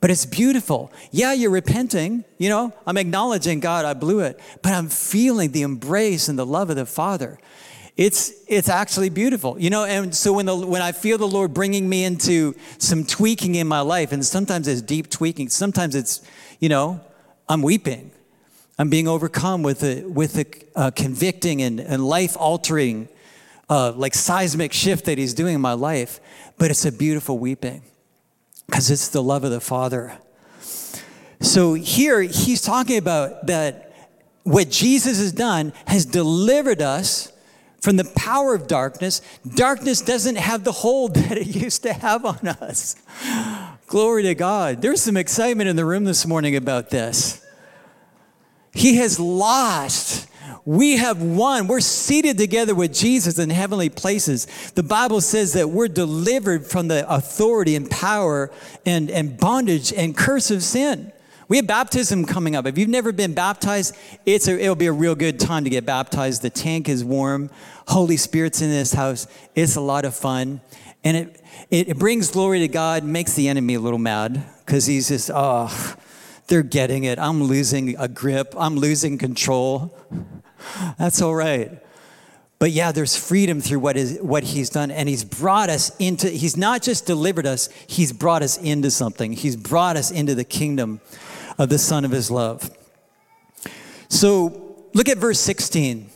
But 0.00 0.10
it's 0.10 0.24
beautiful. 0.24 0.90
Yeah, 1.10 1.34
you're 1.34 1.50
repenting. 1.50 2.24
You 2.38 2.48
know, 2.48 2.72
I'm 2.86 2.96
acknowledging, 2.96 3.60
God, 3.60 3.84
I 3.84 3.92
blew 3.92 4.20
it. 4.20 4.40
But 4.62 4.72
I'm 4.72 4.88
feeling 4.88 5.52
the 5.52 5.60
embrace 5.60 6.30
and 6.30 6.38
the 6.38 6.46
love 6.46 6.70
of 6.70 6.76
the 6.76 6.86
Father. 6.86 7.38
It's, 7.96 8.32
it's 8.46 8.68
actually 8.68 9.08
beautiful. 9.08 9.58
You 9.58 9.70
know, 9.70 9.84
and 9.84 10.14
so 10.14 10.34
when, 10.34 10.46
the, 10.46 10.56
when 10.56 10.82
I 10.82 10.92
feel 10.92 11.16
the 11.16 11.26
Lord 11.26 11.54
bringing 11.54 11.88
me 11.88 12.04
into 12.04 12.54
some 12.78 13.04
tweaking 13.04 13.54
in 13.54 13.66
my 13.66 13.80
life, 13.80 14.12
and 14.12 14.24
sometimes 14.24 14.68
it's 14.68 14.82
deep 14.82 15.10
tweaking, 15.10 15.48
sometimes 15.48 15.94
it's, 15.94 16.20
you 16.60 16.68
know, 16.68 17.00
I'm 17.48 17.62
weeping. 17.62 18.10
I'm 18.78 18.90
being 18.90 19.08
overcome 19.08 19.62
with 19.62 19.82
a, 19.82 20.04
with 20.04 20.36
a 20.76 20.92
convicting 20.92 21.62
and, 21.62 21.80
and 21.80 22.06
life 22.06 22.36
altering, 22.36 23.08
uh, 23.70 23.92
like 23.92 24.14
seismic 24.14 24.74
shift 24.74 25.06
that 25.06 25.16
He's 25.16 25.32
doing 25.32 25.54
in 25.54 25.60
my 25.62 25.72
life. 25.72 26.20
But 26.58 26.70
it's 26.70 26.84
a 26.84 26.92
beautiful 26.92 27.38
weeping 27.38 27.82
because 28.66 28.90
it's 28.90 29.08
the 29.08 29.22
love 29.22 29.44
of 29.44 29.50
the 29.50 29.60
Father. 29.60 30.18
So 31.40 31.72
here 31.72 32.20
He's 32.20 32.60
talking 32.60 32.98
about 32.98 33.46
that 33.46 34.10
what 34.42 34.70
Jesus 34.70 35.18
has 35.18 35.32
done 35.32 35.72
has 35.86 36.04
delivered 36.04 36.82
us 36.82 37.32
from 37.86 37.96
the 37.96 38.04
power 38.16 38.52
of 38.52 38.66
darkness. 38.66 39.22
Darkness 39.54 40.00
doesn't 40.00 40.34
have 40.34 40.64
the 40.64 40.72
hold 40.72 41.14
that 41.14 41.38
it 41.38 41.46
used 41.46 41.84
to 41.84 41.92
have 41.92 42.24
on 42.24 42.48
us. 42.48 42.96
Glory 43.86 44.24
to 44.24 44.34
God. 44.34 44.82
There's 44.82 45.00
some 45.00 45.16
excitement 45.16 45.68
in 45.68 45.76
the 45.76 45.84
room 45.84 46.02
this 46.02 46.26
morning 46.26 46.56
about 46.56 46.90
this. 46.90 47.46
He 48.72 48.96
has 48.96 49.20
lost. 49.20 50.28
We 50.64 50.96
have 50.96 51.22
won. 51.22 51.68
We're 51.68 51.78
seated 51.78 52.36
together 52.38 52.74
with 52.74 52.92
Jesus 52.92 53.38
in 53.38 53.50
heavenly 53.50 53.88
places. 53.88 54.46
The 54.72 54.82
Bible 54.82 55.20
says 55.20 55.52
that 55.52 55.70
we're 55.70 55.86
delivered 55.86 56.66
from 56.66 56.88
the 56.88 57.08
authority 57.08 57.76
and 57.76 57.88
power 57.88 58.50
and, 58.84 59.08
and 59.12 59.38
bondage 59.38 59.92
and 59.92 60.16
curse 60.16 60.50
of 60.50 60.64
sin. 60.64 61.12
We 61.48 61.58
have 61.58 61.66
baptism 61.68 62.24
coming 62.24 62.56
up. 62.56 62.66
If 62.66 62.76
you've 62.76 62.88
never 62.88 63.12
been 63.12 63.32
baptized, 63.32 63.94
it's 64.24 64.48
a, 64.48 64.60
it'll 64.60 64.74
be 64.74 64.86
a 64.86 64.92
real 64.92 65.14
good 65.14 65.38
time 65.38 65.62
to 65.62 65.70
get 65.70 65.86
baptized. 65.86 66.42
The 66.42 66.50
tank 66.50 66.88
is 66.88 67.04
warm. 67.04 67.50
Holy 67.86 68.16
Spirit's 68.16 68.60
in 68.60 68.70
this 68.70 68.92
house. 68.92 69.26
It's 69.54 69.76
a 69.76 69.80
lot 69.80 70.04
of 70.04 70.14
fun. 70.14 70.60
And 71.04 71.16
it, 71.16 71.42
it, 71.70 71.88
it 71.90 71.98
brings 71.98 72.30
glory 72.30 72.60
to 72.60 72.68
God, 72.68 73.04
makes 73.04 73.34
the 73.34 73.48
enemy 73.48 73.74
a 73.74 73.80
little 73.80 73.98
mad 73.98 74.44
because 74.64 74.86
he's 74.86 75.08
just, 75.08 75.30
oh, 75.32 75.96
they're 76.48 76.62
getting 76.62 77.04
it. 77.04 77.18
I'm 77.18 77.42
losing 77.44 77.96
a 77.98 78.08
grip. 78.08 78.54
I'm 78.56 78.76
losing 78.76 79.18
control. 79.18 79.96
That's 80.98 81.22
all 81.22 81.34
right. 81.34 81.82
But 82.58 82.70
yeah, 82.70 82.90
there's 82.90 83.16
freedom 83.16 83.60
through 83.60 83.80
what 83.80 83.96
is 83.96 84.18
what 84.22 84.42
he's 84.42 84.70
done, 84.70 84.90
and 84.90 85.10
he's 85.10 85.24
brought 85.24 85.68
us 85.68 85.94
into. 85.98 86.30
He's 86.30 86.56
not 86.56 86.80
just 86.80 87.04
delivered 87.04 87.44
us; 87.44 87.68
he's 87.86 88.14
brought 88.14 88.42
us 88.42 88.56
into 88.56 88.90
something. 88.90 89.32
He's 89.32 89.56
brought 89.56 89.98
us 89.98 90.10
into 90.10 90.34
the 90.34 90.44
kingdom 90.44 91.02
of 91.58 91.68
the 91.68 91.78
Son 91.78 92.06
of 92.06 92.12
His 92.12 92.30
love. 92.30 92.70
So 94.08 94.86
look 94.94 95.08
at 95.10 95.18
verse 95.18 95.38
16. 95.40 96.08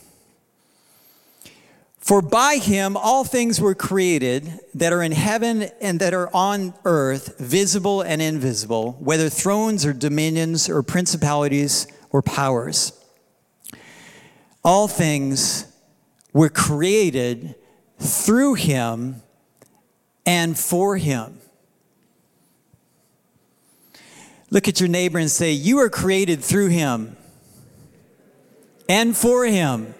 For 2.01 2.23
by 2.23 2.55
him 2.55 2.97
all 2.97 3.23
things 3.23 3.61
were 3.61 3.75
created 3.75 4.59
that 4.73 4.91
are 4.91 5.03
in 5.03 5.11
heaven 5.11 5.69
and 5.79 5.99
that 5.99 6.15
are 6.15 6.35
on 6.35 6.73
earth, 6.83 7.37
visible 7.37 8.01
and 8.01 8.19
invisible, 8.21 8.93
whether 8.99 9.29
thrones 9.29 9.85
or 9.85 9.93
dominions 9.93 10.67
or 10.67 10.81
principalities 10.81 11.85
or 12.09 12.23
powers. 12.23 12.91
All 14.63 14.87
things 14.87 15.71
were 16.33 16.49
created 16.49 17.53
through 17.99 18.55
him 18.55 19.21
and 20.25 20.57
for 20.57 20.97
him. 20.97 21.37
Look 24.49 24.67
at 24.67 24.79
your 24.79 24.89
neighbor 24.89 25.19
and 25.19 25.29
say, 25.29 25.51
You 25.51 25.79
are 25.79 25.89
created 25.89 26.43
through 26.43 26.69
him 26.69 27.15
and 28.89 29.15
for 29.15 29.45
him. 29.45 29.93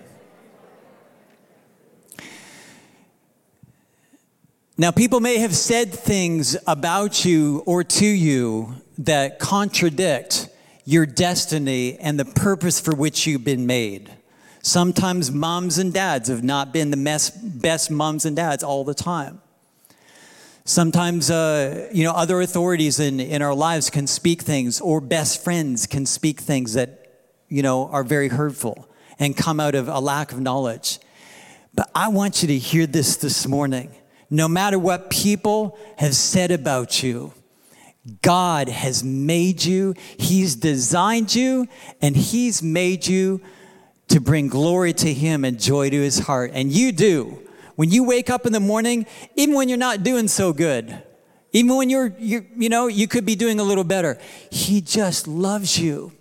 Now, 4.77 4.91
people 4.91 5.19
may 5.19 5.37
have 5.39 5.53
said 5.53 5.91
things 5.91 6.55
about 6.65 7.25
you 7.25 7.61
or 7.65 7.83
to 7.83 8.05
you 8.05 8.75
that 8.99 9.37
contradict 9.37 10.47
your 10.85 11.05
destiny 11.05 11.97
and 11.99 12.17
the 12.17 12.25
purpose 12.25 12.79
for 12.79 12.95
which 12.95 13.27
you've 13.27 13.43
been 13.43 13.65
made. 13.65 14.09
Sometimes 14.63 15.29
moms 15.29 15.77
and 15.77 15.93
dads 15.93 16.29
have 16.29 16.43
not 16.43 16.71
been 16.71 16.89
the 16.89 16.97
best, 17.43 17.91
moms 17.91 18.25
and 18.25 18.35
dads 18.35 18.63
all 18.63 18.85
the 18.85 18.93
time. 18.93 19.41
Sometimes, 20.63 21.29
uh, 21.29 21.89
you 21.91 22.05
know, 22.05 22.13
other 22.13 22.39
authorities 22.39 22.99
in, 22.99 23.19
in 23.19 23.41
our 23.41 23.53
lives 23.53 23.89
can 23.89 24.07
speak 24.07 24.41
things, 24.41 24.79
or 24.79 25.01
best 25.01 25.43
friends 25.43 25.85
can 25.85 26.05
speak 26.05 26.39
things 26.39 26.73
that, 26.73 27.33
you 27.49 27.61
know, 27.61 27.89
are 27.89 28.05
very 28.05 28.29
hurtful 28.29 28.87
and 29.19 29.35
come 29.35 29.59
out 29.59 29.75
of 29.75 29.89
a 29.89 29.99
lack 29.99 30.31
of 30.31 30.39
knowledge. 30.39 30.99
But 31.73 31.89
I 31.93 32.07
want 32.07 32.41
you 32.41 32.47
to 32.47 32.57
hear 32.57 32.87
this 32.87 33.17
this 33.17 33.45
morning 33.47 33.95
no 34.31 34.47
matter 34.47 34.79
what 34.79 35.09
people 35.09 35.77
have 35.97 36.15
said 36.15 36.51
about 36.51 37.03
you, 37.03 37.33
God 38.21 38.69
has 38.69 39.03
made 39.03 39.63
you, 39.63 39.93
He's 40.17 40.55
designed 40.55 41.35
you, 41.35 41.67
and 42.01 42.15
He's 42.15 42.63
made 42.63 43.05
you 43.05 43.41
to 44.07 44.19
bring 44.19 44.47
glory 44.47 44.93
to 44.93 45.13
Him 45.13 45.45
and 45.45 45.59
joy 45.59 45.89
to 45.89 46.01
His 46.01 46.19
heart. 46.19 46.51
And 46.53 46.71
you 46.71 46.91
do. 46.93 47.39
When 47.75 47.91
you 47.91 48.03
wake 48.03 48.29
up 48.29 48.45
in 48.45 48.53
the 48.53 48.59
morning, 48.59 49.05
even 49.35 49.53
when 49.53 49.67
you're 49.67 49.77
not 49.77 50.01
doing 50.01 50.27
so 50.27 50.53
good, 50.53 51.03
even 51.51 51.75
when 51.75 51.89
you're, 51.89 52.13
you, 52.17 52.45
you 52.55 52.69
know, 52.69 52.87
you 52.87 53.07
could 53.07 53.25
be 53.25 53.35
doing 53.35 53.59
a 53.59 53.63
little 53.63 53.83
better, 53.83 54.17
He 54.49 54.79
just 54.79 55.27
loves 55.27 55.77
you. 55.77 56.13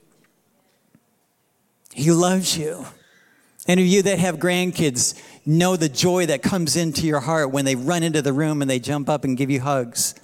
He 1.92 2.10
loves 2.10 2.58
you. 2.58 2.86
Any 3.66 3.82
of 3.82 3.88
you 3.88 4.02
that 4.02 4.18
have 4.18 4.36
grandkids, 4.36 5.20
know 5.46 5.76
the 5.76 5.88
joy 5.88 6.26
that 6.26 6.42
comes 6.42 6.76
into 6.76 7.06
your 7.06 7.20
heart 7.20 7.50
when 7.50 7.64
they 7.64 7.76
run 7.76 8.02
into 8.02 8.22
the 8.22 8.32
room 8.32 8.62
and 8.62 8.70
they 8.70 8.78
jump 8.78 9.08
up 9.08 9.24
and 9.24 9.36
give 9.36 9.50
you 9.50 9.60
hugs, 9.60 10.14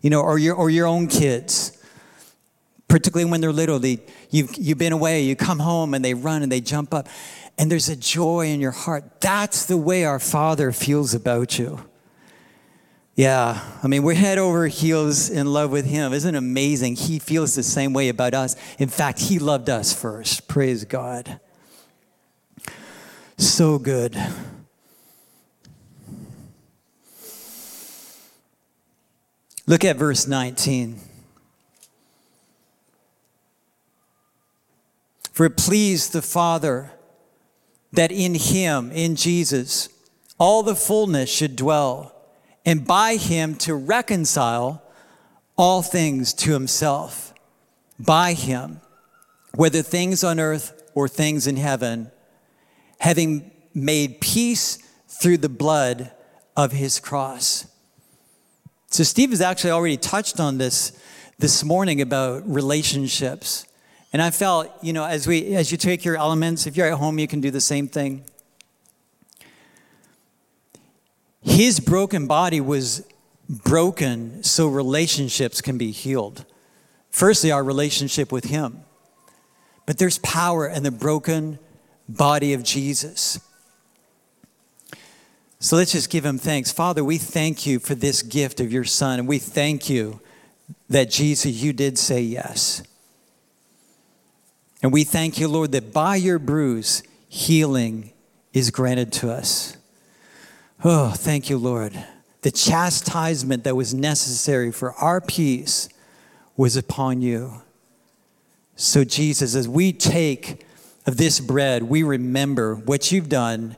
you 0.00 0.10
know, 0.10 0.20
or 0.20 0.38
your, 0.38 0.54
or 0.54 0.70
your 0.70 0.86
own 0.86 1.08
kids. 1.08 1.74
Particularly 2.86 3.30
when 3.30 3.40
they're 3.40 3.52
little, 3.52 3.78
they, 3.78 3.98
you've, 4.30 4.56
you've 4.56 4.78
been 4.78 4.92
away, 4.92 5.22
you 5.22 5.36
come 5.36 5.58
home 5.58 5.92
and 5.92 6.04
they 6.04 6.14
run 6.14 6.42
and 6.42 6.50
they 6.50 6.60
jump 6.60 6.94
up, 6.94 7.06
and 7.58 7.70
there's 7.70 7.88
a 7.88 7.96
joy 7.96 8.46
in 8.46 8.60
your 8.60 8.70
heart. 8.70 9.20
That's 9.20 9.66
the 9.66 9.76
way 9.76 10.04
our 10.04 10.18
Father 10.18 10.72
feels 10.72 11.12
about 11.12 11.58
you. 11.58 11.84
Yeah, 13.14 13.60
I 13.82 13.88
mean, 13.88 14.04
we're 14.04 14.14
head 14.14 14.38
over 14.38 14.68
heels 14.68 15.28
in 15.28 15.52
love 15.52 15.72
with 15.72 15.84
Him. 15.84 16.12
Isn't 16.12 16.36
it 16.36 16.38
amazing? 16.38 16.94
He 16.94 17.18
feels 17.18 17.56
the 17.56 17.64
same 17.64 17.92
way 17.92 18.10
about 18.10 18.32
us. 18.32 18.54
In 18.78 18.88
fact, 18.88 19.18
He 19.18 19.40
loved 19.40 19.68
us 19.68 19.92
first. 19.92 20.46
Praise 20.46 20.84
God. 20.84 21.40
So 23.36 23.78
good. 23.78 24.16
Look 29.68 29.84
at 29.84 29.96
verse 29.96 30.26
19. 30.26 30.98
For 35.30 35.44
it 35.44 35.58
pleased 35.58 36.14
the 36.14 36.22
Father 36.22 36.92
that 37.92 38.10
in 38.10 38.34
him, 38.34 38.90
in 38.90 39.14
Jesus, 39.14 39.90
all 40.38 40.62
the 40.62 40.74
fullness 40.74 41.28
should 41.28 41.54
dwell, 41.54 42.14
and 42.64 42.86
by 42.86 43.16
him 43.16 43.56
to 43.56 43.74
reconcile 43.74 44.82
all 45.58 45.82
things 45.82 46.32
to 46.32 46.54
himself. 46.54 47.34
By 48.00 48.32
him, 48.32 48.80
whether 49.54 49.82
things 49.82 50.24
on 50.24 50.40
earth 50.40 50.90
or 50.94 51.08
things 51.08 51.46
in 51.46 51.56
heaven, 51.56 52.10
having 53.00 53.50
made 53.74 54.22
peace 54.22 54.78
through 55.08 55.38
the 55.38 55.50
blood 55.50 56.10
of 56.56 56.72
his 56.72 56.98
cross. 56.98 57.66
So, 58.90 59.04
Steve 59.04 59.30
has 59.30 59.42
actually 59.42 59.72
already 59.72 59.98
touched 59.98 60.40
on 60.40 60.58
this 60.58 60.92
this 61.38 61.62
morning 61.62 62.00
about 62.00 62.48
relationships. 62.48 63.66
And 64.12 64.22
I 64.22 64.30
felt, 64.30 64.72
you 64.82 64.92
know, 64.94 65.04
as 65.04 65.26
we 65.26 65.54
as 65.54 65.70
you 65.70 65.76
take 65.76 66.04
your 66.04 66.16
elements, 66.16 66.66
if 66.66 66.76
you're 66.76 66.86
at 66.86 66.98
home, 66.98 67.18
you 67.18 67.28
can 67.28 67.40
do 67.40 67.50
the 67.50 67.60
same 67.60 67.86
thing. 67.86 68.24
His 71.42 71.80
broken 71.80 72.26
body 72.26 72.60
was 72.60 73.06
broken 73.48 74.42
so 74.42 74.68
relationships 74.68 75.60
can 75.60 75.78
be 75.78 75.90
healed. 75.90 76.44
Firstly, 77.10 77.52
our 77.52 77.62
relationship 77.62 78.32
with 78.32 78.44
Him. 78.44 78.80
But 79.84 79.98
there's 79.98 80.18
power 80.18 80.66
in 80.66 80.82
the 80.82 80.90
broken 80.90 81.58
body 82.08 82.54
of 82.54 82.62
Jesus. 82.62 83.38
So 85.60 85.76
let's 85.76 85.92
just 85.92 86.10
give 86.10 86.24
Him 86.24 86.38
thanks. 86.38 86.70
Father, 86.70 87.02
we 87.02 87.18
thank 87.18 87.66
you 87.66 87.78
for 87.78 87.94
this 87.94 88.22
gift 88.22 88.60
of 88.60 88.72
your 88.72 88.84
Son, 88.84 89.18
and 89.18 89.28
we 89.28 89.38
thank 89.38 89.90
you 89.90 90.20
that 90.88 91.10
Jesus, 91.10 91.52
you 91.52 91.72
did 91.72 91.98
say 91.98 92.20
yes. 92.20 92.82
And 94.82 94.92
we 94.92 95.02
thank 95.02 95.40
you, 95.40 95.48
Lord, 95.48 95.72
that 95.72 95.92
by 95.92 96.16
your 96.16 96.38
bruise, 96.38 97.02
healing 97.28 98.12
is 98.52 98.70
granted 98.70 99.12
to 99.14 99.30
us. 99.30 99.76
Oh, 100.84 101.10
thank 101.10 101.50
you, 101.50 101.58
Lord. 101.58 102.04
The 102.42 102.52
chastisement 102.52 103.64
that 103.64 103.74
was 103.74 103.92
necessary 103.92 104.70
for 104.70 104.92
our 104.94 105.20
peace 105.20 105.88
was 106.56 106.76
upon 106.76 107.20
you. 107.20 107.62
So, 108.76 109.02
Jesus, 109.02 109.56
as 109.56 109.66
we 109.66 109.92
take 109.92 110.64
of 111.04 111.16
this 111.16 111.40
bread, 111.40 111.82
we 111.82 112.04
remember 112.04 112.76
what 112.76 113.10
you've 113.10 113.28
done, 113.28 113.76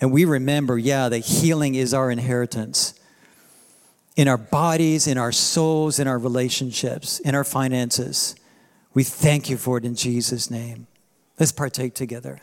and 0.00 0.12
we 0.12 0.24
remember, 0.24 0.78
yeah, 0.78 1.08
that 1.08 1.18
healing 1.18 1.74
is 1.74 1.92
our 1.92 2.10
inheritance 2.10 2.94
in 4.16 4.28
our 4.28 4.38
bodies, 4.38 5.06
in 5.06 5.18
our 5.18 5.32
souls, 5.32 5.98
in 5.98 6.06
our 6.08 6.18
relationships, 6.18 7.20
in 7.20 7.34
our 7.34 7.44
finances. 7.44 8.34
We 8.92 9.04
thank 9.04 9.48
you 9.48 9.56
for 9.56 9.78
it 9.78 9.84
in 9.84 9.94
Jesus' 9.94 10.50
name. 10.50 10.86
Let's 11.38 11.52
partake 11.52 11.94
together. 11.94 12.40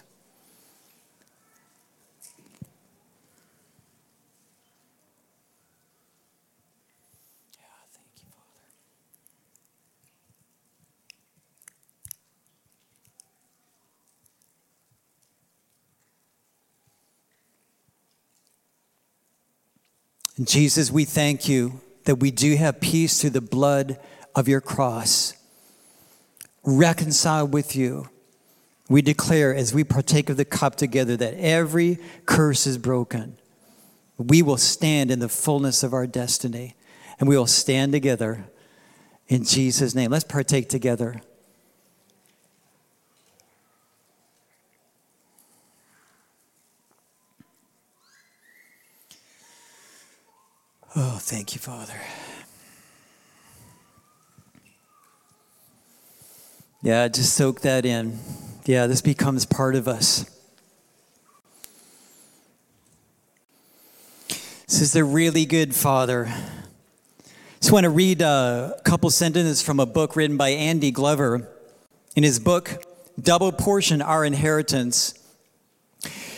Jesus, 20.44 20.92
we 20.92 21.06
thank 21.06 21.50
you 21.50 21.82
that 22.06 22.16
we 22.16 22.32
do 22.32 22.56
have 22.56 22.80
peace 22.80 23.20
through 23.20 23.32
the 23.32 23.42
blood 23.42 24.00
of 24.36 24.48
your 24.48 24.62
cross. 24.62 25.34
Reconciled 26.64 27.54
with 27.54 27.76
you, 27.76 28.10
we 28.90 29.02
declare 29.02 29.54
as 29.54 29.74
we 29.74 29.84
partake 29.84 30.30
of 30.30 30.38
the 30.38 30.46
cup 30.46 30.76
together 30.76 31.18
that 31.18 31.34
every 31.36 31.98
curse 32.26 32.68
is 32.68 32.78
broken. 32.78 33.38
We 34.18 34.42
will 34.42 34.58
stand 34.58 35.12
in 35.12 35.20
the 35.20 35.30
fullness 35.30 35.84
of 35.84 35.94
our 35.94 36.08
destiny 36.08 36.76
and 37.20 37.28
we 37.28 37.38
will 37.38 37.48
stand 37.48 37.92
together 37.92 38.46
in 39.28 39.44
Jesus' 39.44 39.96
name. 39.96 40.12
Let's 40.12 40.24
partake 40.24 40.70
together. 40.70 41.22
Oh, 51.00 51.20
thank 51.22 51.54
you, 51.54 51.60
Father. 51.60 51.94
Yeah, 56.82 57.08
just 57.08 57.36
soak 57.36 57.62
that 57.62 57.86
in. 57.86 58.18
Yeah, 58.66 58.88
this 58.88 59.02
becomes 59.02 59.46
part 59.46 59.76
of 59.76 59.88
us. 59.88 60.26
This 64.68 64.82
is 64.82 64.96
a 64.96 65.04
really 65.04 65.46
good 65.46 65.76
Father. 65.76 66.34
Just 67.60 67.72
want 67.72 67.84
to 67.84 67.92
read 67.92 68.24
a 68.24 68.82
couple 68.84 69.12
sentences 69.12 69.62
from 69.62 69.80
a 69.80 69.86
book 69.86 70.16
written 70.16 70.36
by 70.36 70.50
Andy 70.50 70.90
Glover. 70.90 71.48
In 72.16 72.24
his 72.24 72.40
book, 72.40 72.84
Double 73.22 73.52
Portion 73.52 74.02
Our 74.02 74.26
Inheritance, 74.26 75.14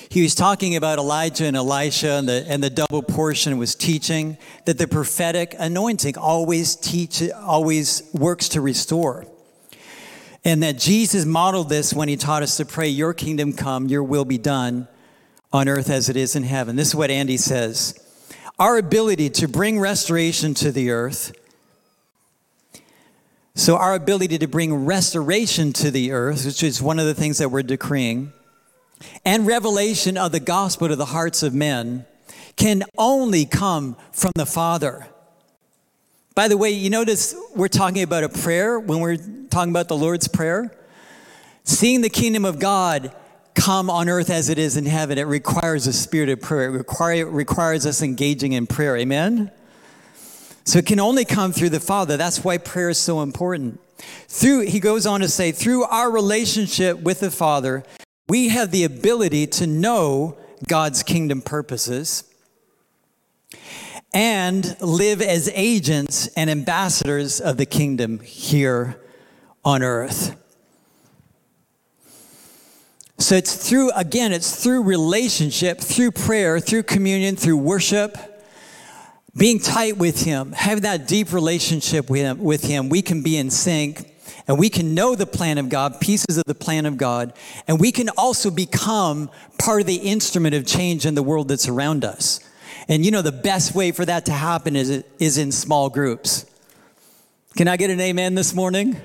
he 0.10 0.22
was 0.24 0.34
talking 0.34 0.76
about 0.76 0.98
Elijah 0.98 1.46
and 1.46 1.56
Elisha, 1.56 2.12
and 2.14 2.28
the, 2.28 2.46
and 2.48 2.64
the 2.64 2.70
double 2.70 3.04
portion 3.04 3.58
was 3.58 3.76
teaching 3.76 4.38
that 4.66 4.78
the 4.78 4.88
prophetic 4.88 5.56
anointing 5.60 6.18
always 6.18 6.76
teach, 6.76 7.30
always 7.32 8.04
works 8.14 8.50
to 8.50 8.62
restore. 8.62 9.26
And 10.44 10.64
that 10.64 10.80
Jesus 10.80 11.26
modeled 11.26 11.70
this 11.70 11.94
when 11.94 12.08
he 12.08 12.18
taught 12.18 12.44
us 12.44 12.58
to 12.58 12.66
pray, 12.66 12.88
Your 12.88 13.14
kingdom 13.14 13.54
come, 13.54 13.88
your 13.88 14.04
will 14.04 14.26
be 14.26 14.38
done 14.38 14.88
on 15.54 15.68
earth 15.68 15.90
as 15.90 16.10
it 16.10 16.16
is 16.16 16.36
in 16.36 16.44
heaven. 16.44 16.76
This 16.76 16.90
is 16.90 16.96
what 16.96 17.12
Andy 17.12 17.38
says. 17.38 18.00
Our 18.58 18.78
ability 18.78 19.30
to 19.32 19.48
bring 19.48 19.80
restoration 19.80 20.54
to 20.56 20.72
the 20.72 20.92
earth 20.92 21.34
so, 23.60 23.76
our 23.76 23.94
ability 23.94 24.38
to 24.38 24.48
bring 24.48 24.86
restoration 24.86 25.74
to 25.74 25.92
the 25.92 26.14
earth, 26.14 26.46
which 26.46 26.64
is 26.64 26.82
one 26.82 26.98
of 26.98 27.06
the 27.06 27.14
things 27.14 27.40
that 27.40 27.50
we're 27.50 27.62
decreeing, 27.62 28.32
and 29.26 29.48
revelation 29.48 30.18
of 30.18 30.32
the 30.32 30.40
gospel 30.40 30.88
to 30.88 30.96
the 30.96 31.06
hearts 31.06 31.44
of 31.44 31.54
men 31.54 32.06
can 32.56 32.84
only 32.98 33.46
come 33.46 33.96
from 34.12 34.32
the 34.36 34.46
Father. 34.46 35.08
By 36.36 36.48
the 36.48 36.58
way, 36.58 36.72
you 36.72 36.90
notice 36.90 37.36
we're 37.56 37.68
talking 37.68 38.04
about 38.04 38.24
a 38.24 38.30
prayer 38.30 38.80
when 38.80 39.00
we're 39.00 39.18
talking 39.50 39.72
about 39.72 39.88
the 39.88 39.98
Lord's 39.98 40.28
Prayer. 40.28 40.76
Seeing 41.64 42.02
the 42.02 42.10
kingdom 42.10 42.46
of 42.46 42.60
God 42.60 43.14
come 43.56 43.90
on 43.90 44.10
earth 44.10 44.30
as 44.30 44.50
it 44.50 44.58
is 44.58 44.78
in 44.78 44.86
heaven, 44.86 45.18
it 45.18 45.24
requires 45.24 45.86
a 45.86 45.94
spirit 45.94 46.30
of 46.30 46.42
prayer. 46.42 46.70
It 46.70 46.78
require, 46.78 47.26
requires 47.26 47.86
us 47.86 48.02
engaging 48.02 48.54
in 48.54 48.68
prayer. 48.68 48.96
Amen? 48.98 49.52
So 50.64 50.80
it 50.80 50.86
can 50.86 51.00
only 51.00 51.26
come 51.26 51.52
through 51.52 51.70
the 51.70 51.80
Father. 51.80 52.16
That's 52.16 52.44
why 52.44 52.58
prayer 52.58 52.90
is 52.90 52.98
so 52.98 53.22
important. 53.22 53.80
Through, 54.28 54.62
he 54.62 54.80
goes 54.80 55.06
on 55.06 55.20
to 55.22 55.28
say, 55.28 55.52
through 55.52 55.84
our 55.84 56.10
relationship 56.12 57.02
with 57.02 57.20
the 57.20 57.32
Father, 57.32 57.84
we 58.30 58.50
have 58.50 58.70
the 58.72 58.84
ability 58.84 59.48
to 59.48 59.68
know 59.68 60.38
God's 60.68 61.02
kingdom 61.04 61.42
purposes 61.42 62.24
and 64.14 64.78
live 64.82 65.22
as 65.22 65.50
agents 65.54 66.28
and 66.38 66.50
ambassadors 66.50 67.42
of 67.42 67.58
the 67.58 67.66
kingdom 67.66 68.20
here 68.20 69.02
on 69.66 69.84
earth. 69.84 70.36
So 73.18 73.36
it's 73.36 73.68
through, 73.70 73.92
again, 73.92 74.32
it's 74.32 74.64
through 74.64 74.84
relationship, 74.84 75.80
through 75.80 76.12
prayer, 76.12 76.60
through 76.60 76.84
communion, 76.84 77.36
through 77.36 77.58
worship, 77.58 78.18
being 79.36 79.60
tight 79.60 79.98
with 79.98 80.24
Him, 80.24 80.54
having 80.54 80.84
that 80.84 81.08
deep 81.08 81.34
relationship 81.34 82.10
with 82.10 82.22
Him, 82.22 82.40
with 82.40 82.64
him 82.64 82.90
we 82.90 83.02
can 83.02 83.22
be 83.22 83.38
in 83.38 83.50
sync 83.50 84.19
and 84.50 84.58
we 84.58 84.68
can 84.68 84.96
know 84.96 85.14
the 85.14 85.28
plan 85.28 85.60
of 85.60 85.70
God, 85.70 86.02
pieces 86.02 86.40
of 86.40 86.44
the 86.46 86.56
plan 86.56 86.88
of 86.88 86.98
God, 86.98 87.34
and 87.68 87.80
we 87.80 87.92
can 87.92 88.10
also 88.18 88.50
become 88.50 89.30
part 89.60 89.82
of 89.82 89.86
the 89.86 89.98
instrument 89.98 90.56
of 90.56 90.66
change 90.66 91.06
in 91.06 91.14
the 91.14 91.22
world 91.22 91.50
that's 91.50 91.68
around 91.68 92.04
us. 92.04 92.40
And 92.88 93.06
you 93.06 93.12
know, 93.12 93.22
the 93.22 93.32
best 93.32 93.76
way 93.76 93.92
for 93.92 94.06
that 94.06 94.26
to 94.26 94.32
happen 94.32 94.76
is, 94.76 95.04
is 95.20 95.38
in 95.38 95.52
small 95.52 95.92
groups. 95.92 96.48
Can 97.58 97.68
I 97.68 97.78
get 97.78 97.92
an 97.92 98.02
amen 98.02 98.34
this 98.34 98.56
morning? 98.56 99.00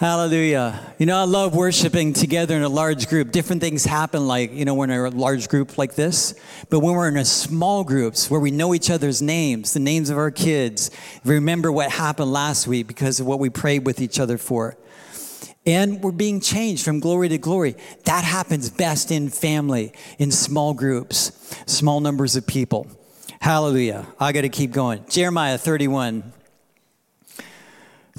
Hallelujah. 0.00 0.94
You 0.98 1.04
know, 1.04 1.18
I 1.18 1.24
love 1.24 1.54
worshiping 1.54 2.14
together 2.14 2.56
in 2.56 2.62
a 2.62 2.70
large 2.70 3.06
group. 3.06 3.32
Different 3.32 3.60
things 3.60 3.84
happen, 3.84 4.26
like, 4.26 4.50
you 4.50 4.64
know, 4.64 4.72
we're 4.72 4.84
in 4.84 4.90
a 4.92 5.10
large 5.10 5.50
group 5.50 5.76
like 5.76 5.94
this. 5.94 6.32
But 6.70 6.80
when 6.80 6.94
we're 6.94 7.08
in 7.08 7.18
a 7.18 7.24
small 7.26 7.84
groups 7.84 8.30
where 8.30 8.40
we 8.40 8.50
know 8.50 8.72
each 8.72 8.88
other's 8.88 9.20
names, 9.20 9.74
the 9.74 9.78
names 9.78 10.08
of 10.08 10.16
our 10.16 10.30
kids, 10.30 10.90
remember 11.22 11.70
what 11.70 11.90
happened 11.90 12.32
last 12.32 12.66
week 12.66 12.86
because 12.86 13.20
of 13.20 13.26
what 13.26 13.40
we 13.40 13.50
prayed 13.50 13.84
with 13.84 14.00
each 14.00 14.18
other 14.18 14.38
for. 14.38 14.78
And 15.66 16.02
we're 16.02 16.12
being 16.12 16.40
changed 16.40 16.82
from 16.82 17.00
glory 17.00 17.28
to 17.28 17.36
glory. 17.36 17.76
That 18.04 18.24
happens 18.24 18.70
best 18.70 19.10
in 19.10 19.28
family, 19.28 19.92
in 20.18 20.30
small 20.30 20.72
groups, 20.72 21.30
small 21.66 22.00
numbers 22.00 22.36
of 22.36 22.46
people. 22.46 22.86
Hallelujah. 23.42 24.06
I 24.18 24.32
got 24.32 24.42
to 24.42 24.48
keep 24.48 24.72
going. 24.72 25.04
Jeremiah 25.10 25.58
31. 25.58 26.32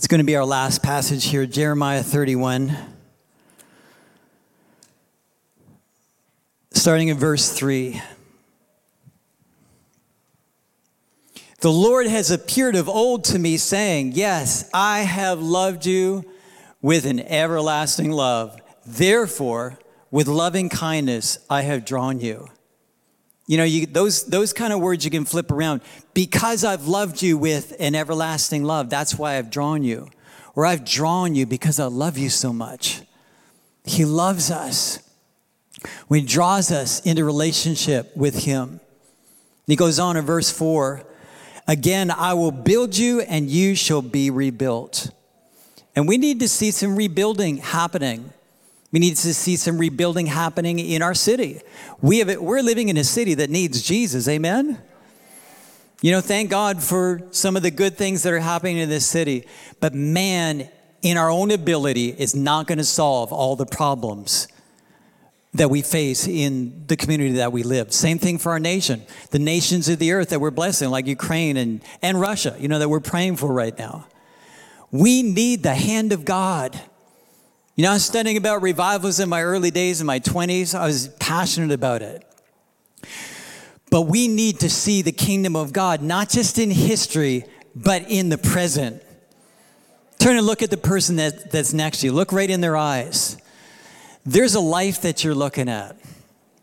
It's 0.01 0.07
going 0.07 0.17
to 0.17 0.25
be 0.25 0.35
our 0.35 0.43
last 0.43 0.81
passage 0.81 1.25
here, 1.25 1.45
Jeremiah 1.45 2.01
31. 2.01 2.75
Starting 6.73 7.09
in 7.09 7.17
verse 7.19 7.53
3. 7.53 8.01
The 11.59 11.71
Lord 11.71 12.07
has 12.07 12.31
appeared 12.31 12.75
of 12.75 12.89
old 12.89 13.25
to 13.25 13.37
me, 13.37 13.57
saying, 13.57 14.13
Yes, 14.13 14.67
I 14.73 15.01
have 15.01 15.39
loved 15.39 15.85
you 15.85 16.25
with 16.81 17.05
an 17.05 17.19
everlasting 17.19 18.09
love. 18.09 18.59
Therefore, 18.83 19.77
with 20.09 20.27
loving 20.27 20.69
kindness, 20.69 21.37
I 21.47 21.61
have 21.61 21.85
drawn 21.85 22.19
you. 22.19 22.49
You 23.51 23.57
know, 23.57 23.65
you, 23.65 23.85
those, 23.85 24.23
those 24.23 24.53
kind 24.53 24.71
of 24.71 24.79
words 24.79 25.03
you 25.03 25.11
can 25.11 25.25
flip 25.25 25.51
around. 25.51 25.81
Because 26.13 26.63
I've 26.63 26.87
loved 26.87 27.21
you 27.21 27.37
with 27.37 27.75
an 27.81 27.95
everlasting 27.95 28.63
love, 28.63 28.89
that's 28.89 29.15
why 29.15 29.37
I've 29.37 29.51
drawn 29.51 29.83
you. 29.83 30.07
or 30.55 30.65
I've 30.65 30.85
drawn 30.85 31.35
you 31.35 31.45
because 31.45 31.77
I 31.77 31.87
love 31.87 32.17
you 32.17 32.29
so 32.29 32.53
much. 32.53 33.01
He 33.83 34.05
loves 34.05 34.51
us. 34.51 34.99
He 36.09 36.21
draws 36.21 36.71
us 36.71 37.01
into 37.01 37.25
relationship 37.25 38.15
with 38.15 38.45
him. 38.45 38.79
He 39.67 39.75
goes 39.75 39.99
on 39.99 40.15
in 40.15 40.25
verse 40.25 40.49
4 40.49 41.03
Again, 41.67 42.09
I 42.09 42.33
will 42.35 42.51
build 42.51 42.97
you 42.97 43.19
and 43.19 43.49
you 43.49 43.75
shall 43.75 44.01
be 44.01 44.29
rebuilt. 44.29 45.11
And 45.93 46.07
we 46.07 46.17
need 46.17 46.39
to 46.39 46.47
see 46.47 46.71
some 46.71 46.95
rebuilding 46.95 47.57
happening. 47.57 48.31
We 48.91 48.99
need 48.99 49.15
to 49.15 49.33
see 49.33 49.55
some 49.55 49.77
rebuilding 49.77 50.25
happening 50.25 50.79
in 50.79 51.01
our 51.01 51.13
city. 51.13 51.61
We 52.01 52.19
have, 52.19 52.39
we're 52.39 52.61
living 52.61 52.89
in 52.89 52.97
a 52.97 53.03
city 53.03 53.33
that 53.35 53.49
needs 53.49 53.81
Jesus, 53.81 54.27
amen? 54.27 54.81
You 56.01 56.11
know, 56.11 56.19
thank 56.19 56.49
God 56.49 56.83
for 56.83 57.21
some 57.31 57.55
of 57.55 57.63
the 57.63 57.71
good 57.71 57.95
things 57.95 58.23
that 58.23 58.33
are 58.33 58.39
happening 58.39 58.77
in 58.77 58.89
this 58.89 59.05
city. 59.05 59.47
But 59.79 59.93
man, 59.93 60.69
in 61.01 61.15
our 61.15 61.29
own 61.29 61.51
ability, 61.51 62.09
is 62.09 62.35
not 62.35 62.67
going 62.67 62.79
to 62.79 62.83
solve 62.83 63.31
all 63.31 63.55
the 63.55 63.65
problems 63.65 64.47
that 65.53 65.69
we 65.69 65.81
face 65.81 66.27
in 66.27 66.85
the 66.87 66.95
community 66.95 67.33
that 67.33 67.51
we 67.51 67.63
live. 67.63 67.93
Same 67.93 68.17
thing 68.17 68.37
for 68.37 68.51
our 68.51 68.59
nation. 68.59 69.03
The 69.31 69.39
nations 69.39 69.89
of 69.89 69.99
the 69.99 70.11
earth 70.13 70.29
that 70.29 70.39
we're 70.39 70.51
blessing, 70.51 70.89
like 70.89 71.07
Ukraine 71.07 71.57
and, 71.57 71.81
and 72.01 72.19
Russia, 72.19 72.55
you 72.59 72.67
know, 72.67 72.79
that 72.79 72.89
we're 72.89 72.99
praying 72.99 73.35
for 73.35 73.53
right 73.53 73.77
now. 73.77 74.07
We 74.91 75.23
need 75.23 75.63
the 75.63 75.75
hand 75.75 76.13
of 76.13 76.25
God. 76.25 76.79
You 77.81 77.87
know, 77.87 77.93
I 77.93 77.95
was 77.95 78.05
studying 78.05 78.37
about 78.37 78.61
revivals 78.61 79.19
in 79.19 79.27
my 79.27 79.41
early 79.41 79.71
days, 79.71 80.01
in 80.01 80.05
my 80.05 80.19
20s. 80.19 80.75
I 80.75 80.85
was 80.85 81.07
passionate 81.19 81.71
about 81.71 82.03
it. 82.03 82.23
But 83.89 84.03
we 84.03 84.27
need 84.27 84.59
to 84.59 84.69
see 84.69 85.01
the 85.01 85.11
kingdom 85.11 85.55
of 85.55 85.73
God, 85.73 86.03
not 86.03 86.29
just 86.29 86.59
in 86.59 86.69
history, 86.69 87.43
but 87.75 88.03
in 88.07 88.29
the 88.29 88.37
present. 88.37 89.01
Turn 90.19 90.37
and 90.37 90.45
look 90.45 90.61
at 90.61 90.69
the 90.69 90.77
person 90.77 91.15
that, 91.15 91.49
that's 91.49 91.73
next 91.73 92.01
to 92.01 92.05
you. 92.05 92.11
Look 92.11 92.31
right 92.31 92.51
in 92.51 92.61
their 92.61 92.77
eyes. 92.77 93.37
There's 94.27 94.53
a 94.53 94.59
life 94.59 95.01
that 95.01 95.23
you're 95.23 95.33
looking 95.33 95.67
at, 95.67 95.97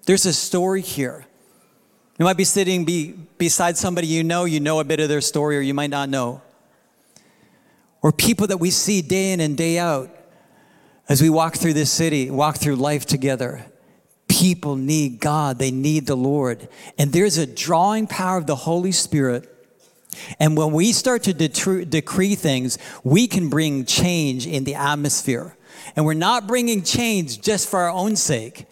there's 0.06 0.24
a 0.24 0.32
story 0.32 0.82
here. 0.82 1.26
You 2.16 2.26
might 2.26 2.36
be 2.36 2.44
sitting 2.44 2.84
be, 2.84 3.10
beside 3.38 3.76
somebody 3.76 4.06
you 4.06 4.22
know, 4.22 4.44
you 4.44 4.60
know 4.60 4.78
a 4.78 4.84
bit 4.84 5.00
of 5.00 5.08
their 5.08 5.20
story, 5.20 5.56
or 5.56 5.62
you 5.62 5.74
might 5.74 5.90
not 5.90 6.10
know. 6.10 6.42
Or 8.02 8.12
people 8.12 8.46
that 8.46 8.58
we 8.58 8.70
see 8.70 9.02
day 9.02 9.32
in 9.32 9.40
and 9.40 9.56
day 9.56 9.80
out 9.80 10.14
as 11.08 11.22
we 11.22 11.30
walk 11.30 11.56
through 11.56 11.72
this 11.72 11.90
city, 11.90 12.30
walk 12.30 12.58
through 12.58 12.76
life 12.76 13.06
together 13.06 13.64
people 14.28 14.76
need 14.76 15.18
God, 15.18 15.58
they 15.58 15.70
need 15.70 16.06
the 16.06 16.16
Lord. 16.16 16.68
And 16.96 17.12
there's 17.12 17.38
a 17.38 17.46
drawing 17.46 18.06
power 18.06 18.38
of 18.38 18.46
the 18.46 18.54
Holy 18.54 18.92
Spirit. 18.92 19.52
And 20.38 20.56
when 20.56 20.72
we 20.72 20.92
start 20.92 21.24
to 21.24 21.32
decree 21.32 22.34
things, 22.34 22.78
we 23.02 23.26
can 23.26 23.48
bring 23.48 23.84
change 23.84 24.46
in 24.46 24.64
the 24.64 24.74
atmosphere. 24.74 25.56
And 25.96 26.04
we're 26.04 26.14
not 26.14 26.46
bringing 26.46 26.82
change 26.82 27.40
just 27.40 27.68
for 27.68 27.80
our 27.80 27.90
own 27.90 28.16
sake. 28.16 28.66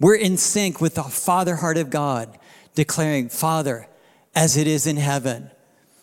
We're 0.00 0.16
in 0.16 0.36
sync 0.36 0.80
with 0.80 0.94
the 0.94 1.02
Father 1.02 1.56
heart 1.56 1.78
of 1.78 1.90
God, 1.90 2.38
declaring, 2.74 3.28
Father, 3.28 3.88
as 4.34 4.56
it 4.56 4.66
is 4.66 4.86
in 4.86 4.96
heaven, 4.96 5.50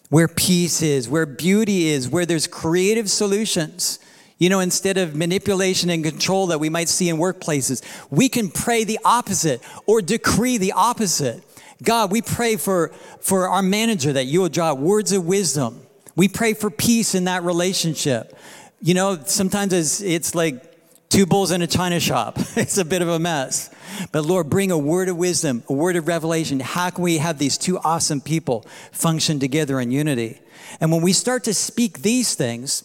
where 0.10 0.28
peace 0.28 0.82
is, 0.82 1.08
where 1.08 1.26
beauty 1.26 1.88
is, 1.88 2.10
where 2.10 2.26
there's 2.26 2.48
creative 2.48 3.10
solutions 3.10 4.00
you 4.38 4.50
know, 4.50 4.60
instead 4.60 4.98
of 4.98 5.16
manipulation 5.16 5.90
and 5.90 6.04
control 6.04 6.48
that 6.48 6.60
we 6.60 6.70
might 6.70 6.90
see 6.90 7.10
in 7.10 7.18
workplaces, 7.18 7.82
we 8.10 8.30
can 8.30 8.50
pray 8.50 8.84
the 8.84 9.00
opposite 9.06 9.62
or 9.86 10.02
decree 10.02 10.58
the 10.58 10.72
opposite. 10.74 11.44
God, 11.82 12.12
we 12.12 12.22
pray 12.22 12.56
for, 12.56 12.90
for 13.20 13.48
our 13.48 13.62
manager 13.62 14.14
that 14.14 14.26
you 14.26 14.42
will 14.42 14.50
draw 14.50 14.74
words 14.74 15.12
of 15.12 15.26
wisdom. 15.26 15.82
We 16.16 16.28
pray 16.28 16.54
for 16.54 16.70
peace 16.70 17.16
in 17.16 17.26
that 17.26 17.44
relationship. 17.44 18.38
You 18.82 18.94
know, 18.94 19.20
sometimes 19.26 19.74
it's, 19.74 20.02
it's 20.02 20.36
like 20.36 20.74
two 21.10 21.26
bulls 21.26 21.52
in 21.52 21.62
a 21.62 21.68
china 21.68 22.00
shop. 22.00 22.38
it's 22.56 22.78
a 22.78 22.86
bit 22.86 23.02
of 23.02 23.08
a 23.08 23.20
mess. 23.20 23.70
But 24.12 24.26
Lord, 24.26 24.50
bring 24.50 24.72
a 24.72 24.78
word 24.78 25.10
of 25.10 25.18
wisdom, 25.18 25.64
a 25.70 25.74
word 25.74 25.96
of 25.96 26.08
revelation. 26.08 26.60
How 26.60 26.90
can 26.90 27.04
we 27.04 27.18
have 27.18 27.38
these 27.38 27.58
two 27.58 27.78
awesome 27.80 28.22
people 28.22 28.66
function 28.92 29.40
together 29.40 29.80
in 29.80 29.92
unity? 29.92 30.40
And 30.80 30.92
when 30.92 31.02
we 31.02 31.14
start 31.14 31.44
to 31.46 31.54
speak 31.54 32.00
these 32.00 32.36
things, 32.36 32.84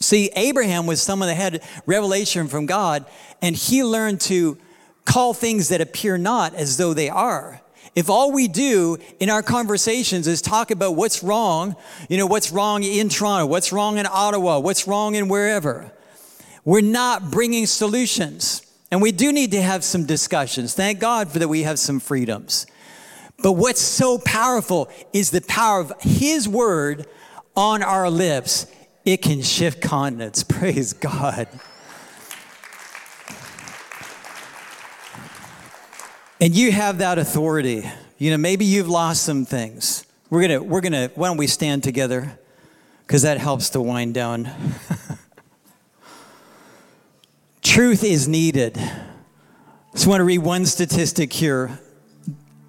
See, 0.00 0.30
Abraham 0.34 0.86
was 0.86 1.02
someone 1.02 1.28
that 1.28 1.34
had 1.34 1.62
revelation 1.84 2.48
from 2.48 2.64
God, 2.64 3.04
and 3.42 3.54
he 3.54 3.84
learned 3.84 4.20
to 4.22 4.56
call 5.04 5.34
things 5.34 5.68
that 5.68 5.80
appear 5.82 6.16
not 6.16 6.54
as 6.54 6.78
though 6.78 6.94
they 6.94 7.10
are. 7.10 7.60
If 7.94 8.08
all 8.08 8.32
we 8.32 8.48
do 8.48 8.96
in 9.18 9.28
our 9.28 9.42
conversations 9.42 10.26
is 10.26 10.40
talk 10.40 10.70
about 10.70 10.92
what's 10.94 11.22
wrong, 11.22 11.76
you 12.08 12.16
know, 12.16 12.26
what's 12.26 12.50
wrong 12.50 12.82
in 12.82 13.08
Toronto, 13.08 13.46
what's 13.46 13.72
wrong 13.72 13.98
in 13.98 14.06
Ottawa, 14.06 14.60
what's 14.60 14.86
wrong 14.86 15.16
in 15.16 15.28
wherever, 15.28 15.92
we're 16.64 16.80
not 16.80 17.30
bringing 17.30 17.66
solutions. 17.66 18.62
And 18.90 19.02
we 19.02 19.12
do 19.12 19.32
need 19.32 19.50
to 19.52 19.62
have 19.62 19.84
some 19.84 20.06
discussions. 20.06 20.74
Thank 20.74 20.98
God 20.98 21.30
for 21.30 21.40
that 21.40 21.48
we 21.48 21.62
have 21.64 21.78
some 21.78 22.00
freedoms. 22.00 22.66
But 23.42 23.52
what's 23.52 23.80
so 23.80 24.18
powerful 24.18 24.88
is 25.12 25.30
the 25.30 25.40
power 25.42 25.80
of 25.80 25.92
His 26.00 26.48
word 26.48 27.06
on 27.56 27.82
our 27.82 28.08
lips 28.08 28.66
it 29.12 29.22
can 29.22 29.42
shift 29.42 29.80
continents. 29.80 30.42
Praise 30.44 30.92
God. 30.92 31.48
And 36.40 36.54
you 36.54 36.70
have 36.72 36.98
that 36.98 37.18
authority. 37.18 37.90
You 38.18 38.30
know, 38.30 38.38
maybe 38.38 38.64
you've 38.64 38.88
lost 38.88 39.24
some 39.24 39.44
things. 39.44 40.06
We're 40.30 40.42
gonna, 40.42 40.62
we're 40.62 40.80
gonna, 40.80 41.10
why 41.14 41.28
don't 41.28 41.36
we 41.36 41.48
stand 41.48 41.82
together? 41.82 42.38
Because 43.06 43.22
that 43.22 43.38
helps 43.38 43.70
to 43.70 43.80
wind 43.80 44.14
down. 44.14 44.48
Truth 47.62 48.04
is 48.04 48.28
needed. 48.28 48.80
Just 49.92 50.06
want 50.06 50.20
to 50.20 50.24
read 50.24 50.38
one 50.38 50.66
statistic 50.66 51.32
here. 51.32 51.80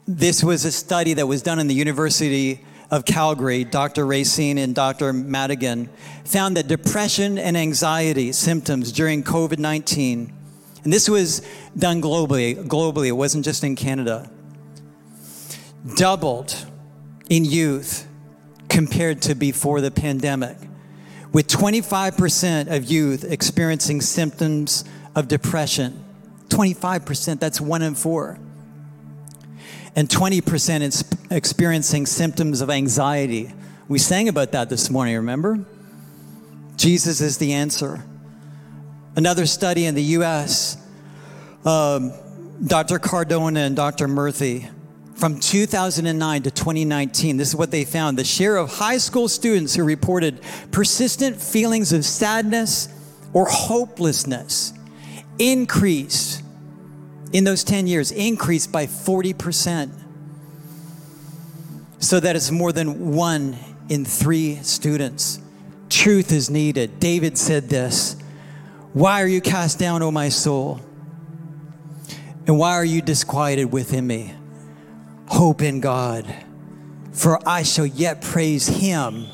This 0.07 0.43
was 0.43 0.65
a 0.65 0.71
study 0.71 1.13
that 1.13 1.27
was 1.27 1.43
done 1.43 1.59
in 1.59 1.67
the 1.67 1.75
University 1.75 2.65
of 2.91 3.05
Calgary, 3.05 3.63
Dr. 3.63 4.05
Racine 4.05 4.57
and 4.57 4.75
Dr. 4.75 5.13
Madigan, 5.13 5.89
found 6.25 6.57
that 6.57 6.67
depression 6.67 7.37
and 7.39 7.55
anxiety 7.55 8.33
symptoms 8.33 8.91
during 8.91 9.23
COVID 9.23 9.57
19, 9.57 10.33
and 10.83 10.91
this 10.91 11.07
was 11.07 11.41
done 11.77 12.01
globally, 12.01 12.55
globally, 12.67 13.07
it 13.07 13.13
wasn't 13.13 13.45
just 13.45 13.63
in 13.63 13.77
Canada, 13.77 14.29
doubled 15.95 16.65
in 17.29 17.45
youth 17.45 18.07
compared 18.67 19.21
to 19.21 19.35
before 19.35 19.79
the 19.79 19.91
pandemic, 19.91 20.57
with 21.31 21.47
25% 21.47 22.75
of 22.75 22.91
youth 22.91 23.23
experiencing 23.23 24.01
symptoms 24.01 24.83
of 25.15 25.29
depression. 25.29 26.03
25%, 26.49 27.39
that's 27.39 27.61
one 27.61 27.81
in 27.81 27.95
four 27.95 28.37
and 29.95 30.07
20% 30.07 30.81
is 30.81 31.03
experiencing 31.29 32.05
symptoms 32.05 32.61
of 32.61 32.69
anxiety. 32.69 33.53
We 33.87 33.99
sang 33.99 34.29
about 34.29 34.51
that 34.53 34.69
this 34.69 34.89
morning, 34.89 35.15
remember? 35.15 35.65
Jesus 36.77 37.21
is 37.21 37.37
the 37.37 37.53
answer. 37.53 38.03
Another 39.15 39.45
study 39.45 39.85
in 39.85 39.95
the 39.95 40.03
US, 40.03 40.77
um, 41.65 42.13
Dr. 42.65 42.99
Cardona 42.99 43.61
and 43.61 43.75
Dr. 43.75 44.07
Murthy, 44.07 44.69
from 45.21 45.39
2009 45.39 46.41
to 46.41 46.49
2019, 46.49 47.37
this 47.37 47.49
is 47.49 47.55
what 47.55 47.69
they 47.69 47.85
found. 47.85 48.17
The 48.17 48.23
share 48.23 48.57
of 48.57 48.71
high 48.71 48.97
school 48.97 49.27
students 49.27 49.75
who 49.75 49.83
reported 49.83 50.41
persistent 50.71 51.39
feelings 51.39 51.93
of 51.93 52.03
sadness 52.03 52.89
or 53.31 53.45
hopelessness 53.45 54.73
increased 55.37 56.40
in 57.33 57.43
those 57.43 57.63
10 57.63 57.87
years 57.87 58.11
increased 58.11 58.71
by 58.71 58.85
40%. 58.85 59.91
So 61.99 62.19
that 62.19 62.35
it's 62.35 62.51
more 62.51 62.71
than 62.71 63.13
one 63.13 63.57
in 63.89 64.05
three 64.05 64.55
students. 64.57 65.39
Truth 65.89 66.31
is 66.31 66.49
needed. 66.49 66.99
David 66.99 67.37
said 67.37 67.69
this 67.69 68.15
Why 68.93 69.21
are 69.21 69.27
you 69.27 69.41
cast 69.41 69.77
down, 69.77 70.01
O 70.01 70.11
my 70.11 70.29
soul? 70.29 70.81
And 72.47 72.57
why 72.57 72.71
are 72.71 72.85
you 72.85 73.01
disquieted 73.01 73.71
within 73.71 74.07
me? 74.07 74.33
Hope 75.27 75.61
in 75.61 75.79
God, 75.79 76.25
for 77.13 77.39
I 77.47 77.63
shall 77.63 77.85
yet 77.85 78.21
praise 78.21 78.67
him 78.67 79.27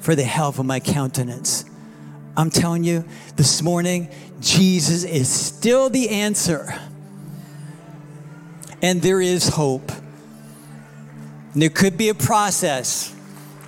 for 0.00 0.14
the 0.14 0.24
health 0.24 0.58
of 0.58 0.64
my 0.64 0.80
countenance. 0.80 1.64
I'm 2.36 2.50
telling 2.50 2.82
you, 2.82 3.04
this 3.36 3.62
morning, 3.62 4.08
Jesus 4.40 5.04
is 5.04 5.28
still 5.28 5.90
the 5.90 6.08
answer 6.08 6.74
and 8.82 9.02
there 9.02 9.20
is 9.20 9.48
hope. 9.48 9.90
And 11.52 11.62
there 11.62 11.70
could 11.70 11.96
be 11.96 12.08
a 12.08 12.14
process, 12.14 13.14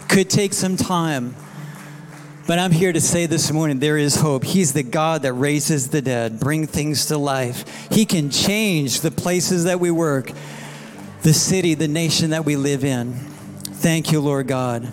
could 0.09 0.29
take 0.29 0.53
some 0.53 0.77
time. 0.77 1.35
But 2.47 2.59
I'm 2.59 2.73
here 2.73 2.93
to 2.93 3.01
say 3.01 3.27
this 3.27 3.53
morning 3.53 3.79
there 3.79 3.99
is 3.99 4.17
hope. 4.17 4.43
He's 4.43 4.73
the 4.73 4.83
God 4.83 5.23
that 5.23 5.35
raises 5.35 5.91
the 5.91 6.01
dead, 6.01 6.41
bring 6.41 6.67
things 6.67 7.07
to 7.07 7.19
life. 7.19 7.91
He 7.91 8.07
can 8.07 8.31
change 8.31 9.01
the 9.01 9.11
places 9.11 9.65
that 9.65 9.81
we 9.81 9.91
work, 9.91 10.33
the 11.23 11.35
city, 11.35 11.75
the 11.75 11.89
nation 11.89 12.31
that 12.31 12.45
we 12.47 12.57
live 12.57 12.85
in. 12.85 13.13
Thank 13.13 14.13
you, 14.13 14.21
Lord 14.21 14.49
God. 14.49 14.91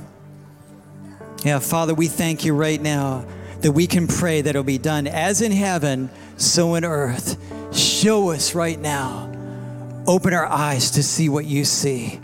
Yeah, 1.43 1.59
Father, 1.59 1.93
we 1.93 2.07
thank 2.07 2.43
you 2.43 2.53
right 2.53 2.81
now 2.81 3.25
that 3.61 3.71
we 3.71 3.87
can 3.87 4.07
pray 4.07 4.41
that 4.41 4.49
it'll 4.49 4.63
be 4.63 4.77
done 4.77 5.07
as 5.07 5.41
in 5.41 5.51
heaven, 5.51 6.09
so 6.37 6.75
in 6.75 6.83
earth. 6.83 7.37
Show 7.75 8.31
us 8.31 8.53
right 8.53 8.79
now. 8.79 9.34
Open 10.07 10.33
our 10.33 10.45
eyes 10.45 10.91
to 10.91 11.03
see 11.03 11.29
what 11.29 11.45
you 11.45 11.65
see. 11.65 12.19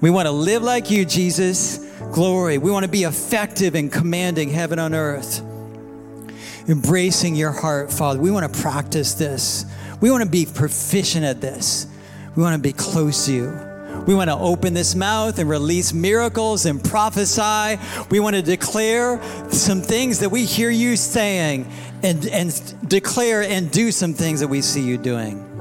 We 0.00 0.10
want 0.10 0.26
to 0.26 0.32
live 0.32 0.62
like 0.62 0.90
you, 0.90 1.04
Jesus. 1.04 1.78
Glory. 2.12 2.58
We 2.58 2.70
want 2.70 2.84
to 2.84 2.90
be 2.90 3.04
effective 3.04 3.74
in 3.74 3.88
commanding 3.88 4.50
heaven 4.50 4.78
on 4.78 4.94
earth. 4.94 5.40
Embracing 6.68 7.34
your 7.34 7.52
heart, 7.52 7.92
Father. 7.92 8.20
We 8.20 8.30
want 8.30 8.52
to 8.52 8.60
practice 8.60 9.14
this. 9.14 9.64
We 10.00 10.10
want 10.10 10.22
to 10.24 10.28
be 10.28 10.44
proficient 10.44 11.24
at 11.24 11.40
this. 11.40 11.86
We 12.36 12.42
want 12.42 12.56
to 12.56 12.62
be 12.62 12.72
close 12.72 13.26
to 13.26 13.32
you. 13.32 13.72
We 14.06 14.14
want 14.14 14.30
to 14.30 14.36
open 14.36 14.74
this 14.74 14.94
mouth 14.94 15.38
and 15.38 15.48
release 15.48 15.92
miracles 15.92 16.66
and 16.66 16.82
prophesy. 16.82 17.78
We 18.10 18.20
want 18.20 18.34
to 18.36 18.42
declare 18.42 19.22
some 19.50 19.80
things 19.80 20.18
that 20.18 20.30
we 20.30 20.44
hear 20.44 20.70
you 20.70 20.96
saying 20.96 21.70
and, 22.02 22.26
and 22.26 22.88
declare 22.88 23.42
and 23.42 23.70
do 23.70 23.92
some 23.92 24.14
things 24.14 24.40
that 24.40 24.48
we 24.48 24.60
see 24.60 24.82
you 24.82 24.98
doing. 24.98 25.51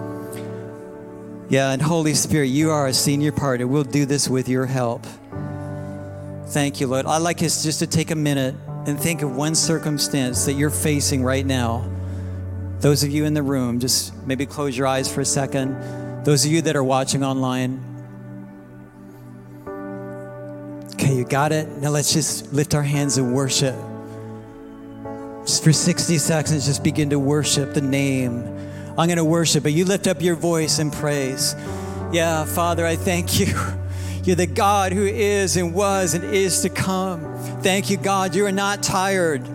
Yeah, 1.51 1.71
and 1.71 1.81
Holy 1.81 2.13
Spirit, 2.13 2.45
you 2.45 2.71
are 2.71 2.87
a 2.87 2.93
senior 2.93 3.33
partner. 3.33 3.67
We'll 3.67 3.83
do 3.83 4.05
this 4.05 4.29
with 4.29 4.47
your 4.47 4.65
help. 4.65 5.05
Thank 6.47 6.79
you, 6.79 6.87
Lord. 6.87 7.05
I'd 7.05 7.17
like 7.17 7.43
us 7.43 7.61
just 7.61 7.79
to 7.79 7.87
take 7.87 8.09
a 8.09 8.15
minute 8.15 8.55
and 8.87 8.97
think 8.97 9.21
of 9.21 9.35
one 9.35 9.53
circumstance 9.53 10.45
that 10.45 10.53
you're 10.53 10.69
facing 10.69 11.25
right 11.25 11.45
now. 11.45 11.85
Those 12.79 13.03
of 13.03 13.09
you 13.09 13.25
in 13.25 13.33
the 13.33 13.43
room, 13.43 13.81
just 13.81 14.15
maybe 14.25 14.45
close 14.45 14.77
your 14.77 14.87
eyes 14.87 15.13
for 15.13 15.19
a 15.19 15.25
second. 15.25 16.23
Those 16.23 16.45
of 16.45 16.53
you 16.53 16.61
that 16.61 16.77
are 16.77 16.85
watching 16.85 17.21
online, 17.21 17.83
Okay, 20.93 21.15
you 21.15 21.25
got 21.25 21.51
it? 21.51 21.67
Now 21.81 21.89
let's 21.89 22.13
just 22.13 22.53
lift 22.53 22.73
our 22.75 22.83
hands 22.83 23.17
and 23.17 23.33
worship. 23.33 23.75
Just 25.45 25.65
for 25.65 25.73
60 25.73 26.17
seconds, 26.17 26.65
just 26.65 26.81
begin 26.81 27.09
to 27.09 27.19
worship 27.19 27.73
the 27.73 27.81
name. 27.81 28.70
I'm 28.97 29.07
going 29.07 29.17
to 29.17 29.23
worship, 29.23 29.63
but 29.63 29.71
you 29.71 29.85
lift 29.85 30.07
up 30.07 30.21
your 30.21 30.35
voice 30.35 30.79
and 30.79 30.91
praise. 30.91 31.55
Yeah, 32.11 32.43
Father, 32.43 32.85
I 32.85 32.97
thank 32.97 33.39
you. 33.39 33.53
You're 34.23 34.35
the 34.35 34.45
God 34.45 34.91
who 34.91 35.05
is 35.05 35.57
and 35.57 35.73
was 35.73 36.13
and 36.13 36.23
is 36.23 36.61
to 36.61 36.69
come. 36.69 37.37
Thank 37.61 37.89
you, 37.89 37.97
God. 37.97 38.35
You 38.35 38.45
are 38.45 38.51
not 38.51 38.83
tired. 38.83 39.47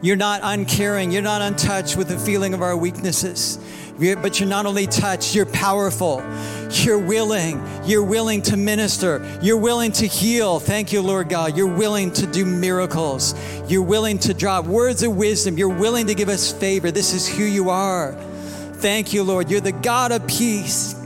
You're 0.00 0.16
not 0.16 0.40
uncaring. 0.44 1.12
You're 1.12 1.22
not 1.22 1.42
untouched 1.42 1.96
with 1.96 2.08
the 2.08 2.18
feeling 2.18 2.54
of 2.54 2.62
our 2.62 2.76
weaknesses. 2.76 3.58
But 3.98 4.40
you're 4.40 4.48
not 4.48 4.64
only 4.64 4.86
touched, 4.86 5.34
you're 5.34 5.46
powerful. 5.46 6.22
You're 6.70 6.98
willing. 6.98 7.62
You're 7.84 8.02
willing 8.02 8.42
to 8.42 8.56
minister. 8.56 9.38
You're 9.42 9.58
willing 9.58 9.92
to 9.92 10.06
heal. 10.06 10.58
Thank 10.58 10.92
you, 10.92 11.02
Lord 11.02 11.28
God. 11.28 11.56
You're 11.56 11.72
willing 11.72 12.12
to 12.12 12.26
do 12.26 12.46
miracles. 12.46 13.34
You're 13.68 13.82
willing 13.82 14.18
to 14.20 14.34
drop 14.34 14.64
words 14.64 15.02
of 15.02 15.16
wisdom. 15.16 15.58
You're 15.58 15.68
willing 15.68 16.06
to 16.06 16.14
give 16.14 16.28
us 16.28 16.50
favor. 16.50 16.90
This 16.90 17.12
is 17.12 17.28
who 17.28 17.44
you 17.44 17.70
are. 17.70 18.16
Thank 18.82 19.12
you, 19.12 19.22
Lord. 19.22 19.48
You're 19.48 19.60
the 19.60 19.70
God 19.70 20.10
of 20.10 20.26
peace. 20.26 20.96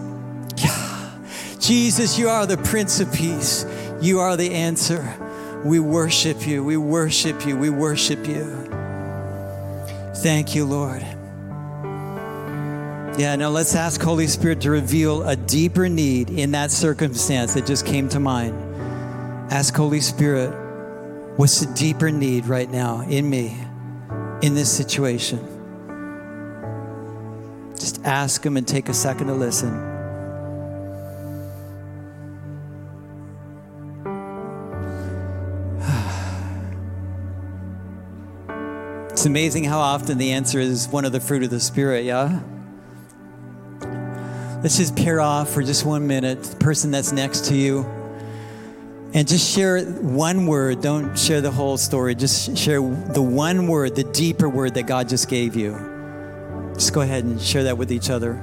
Jesus, 1.60 2.18
you 2.18 2.30
are 2.30 2.46
the 2.46 2.56
Prince 2.56 3.00
of 3.00 3.12
Peace. 3.12 3.66
You 4.00 4.18
are 4.20 4.34
the 4.34 4.54
answer. 4.54 5.14
We 5.62 5.78
worship 5.78 6.46
you. 6.46 6.64
We 6.64 6.78
worship 6.78 7.44
you. 7.44 7.54
We 7.58 7.68
worship 7.68 8.26
you. 8.26 8.46
Thank 10.16 10.54
you, 10.54 10.64
Lord. 10.64 11.02
Yeah, 13.18 13.36
now 13.36 13.50
let's 13.50 13.74
ask 13.74 14.00
Holy 14.00 14.26
Spirit 14.26 14.62
to 14.62 14.70
reveal 14.70 15.28
a 15.28 15.36
deeper 15.36 15.86
need 15.86 16.30
in 16.30 16.52
that 16.52 16.70
circumstance 16.70 17.52
that 17.52 17.66
just 17.66 17.84
came 17.84 18.08
to 18.08 18.18
mind. 18.18 18.54
Ask 19.52 19.76
Holy 19.76 20.00
Spirit, 20.00 20.48
what's 21.36 21.60
the 21.60 21.70
deeper 21.74 22.10
need 22.10 22.46
right 22.46 22.70
now 22.70 23.02
in 23.02 23.28
me, 23.28 23.54
in 24.40 24.54
this 24.54 24.74
situation? 24.74 25.55
Just 27.86 28.04
ask 28.04 28.44
Him 28.44 28.56
and 28.56 28.66
take 28.66 28.88
a 28.88 28.92
second 28.92 29.28
to 29.28 29.34
listen. 29.34 29.70
It's 39.12 39.24
amazing 39.24 39.62
how 39.62 39.78
often 39.78 40.18
the 40.18 40.32
answer 40.32 40.58
is 40.58 40.88
one 40.88 41.04
of 41.04 41.12
the 41.12 41.20
fruit 41.20 41.44
of 41.44 41.50
the 41.50 41.60
Spirit, 41.60 42.04
yeah? 42.04 42.40
Let's 44.64 44.78
just 44.78 44.96
pair 44.96 45.20
off 45.20 45.50
for 45.50 45.62
just 45.62 45.86
one 45.86 46.08
minute, 46.08 46.42
the 46.42 46.56
person 46.56 46.90
that's 46.90 47.12
next 47.12 47.44
to 47.46 47.54
you. 47.54 47.84
And 49.14 49.28
just 49.28 49.48
share 49.48 49.84
one 49.84 50.48
word. 50.48 50.80
Don't 50.80 51.16
share 51.16 51.40
the 51.40 51.52
whole 51.52 51.78
story. 51.78 52.16
Just 52.16 52.58
share 52.58 52.80
the 52.80 53.22
one 53.22 53.68
word, 53.68 53.94
the 53.94 54.02
deeper 54.02 54.48
word 54.48 54.74
that 54.74 54.88
God 54.88 55.08
just 55.08 55.30
gave 55.30 55.54
you. 55.54 55.95
Just 56.76 56.92
go 56.92 57.00
ahead 57.00 57.24
and 57.24 57.40
share 57.40 57.64
that 57.64 57.78
with 57.78 57.90
each 57.90 58.10
other. 58.10 58.34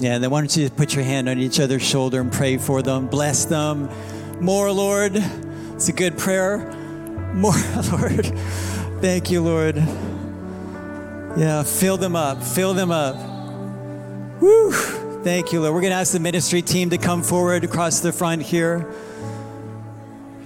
Yeah, 0.00 0.18
then 0.18 0.30
why 0.30 0.40
don't 0.40 0.56
you 0.56 0.62
just 0.62 0.76
put 0.76 0.94
your 0.94 1.02
hand 1.02 1.28
on 1.28 1.40
each 1.40 1.58
other's 1.58 1.82
shoulder 1.82 2.20
and 2.20 2.32
pray 2.32 2.56
for 2.56 2.82
them, 2.82 3.08
bless 3.08 3.44
them. 3.44 3.90
More, 4.40 4.70
Lord. 4.70 5.16
It's 5.74 5.88
a 5.88 5.92
good 5.92 6.16
prayer. 6.16 6.58
More, 7.34 7.52
Lord. 7.90 8.26
Thank 9.00 9.32
you, 9.32 9.42
Lord. 9.42 9.76
Yeah, 11.36 11.64
fill 11.64 11.96
them 11.96 12.14
up, 12.14 12.44
fill 12.44 12.74
them 12.74 12.92
up. 12.92 13.16
Woo! 14.40 15.07
Thank 15.22 15.52
you, 15.52 15.60
Lord. 15.60 15.74
We're 15.74 15.80
going 15.80 15.90
to 15.90 15.96
ask 15.96 16.12
the 16.12 16.20
ministry 16.20 16.62
team 16.62 16.90
to 16.90 16.98
come 16.98 17.24
forward 17.24 17.64
across 17.64 17.98
the 17.98 18.12
front 18.12 18.40
here. 18.40 18.88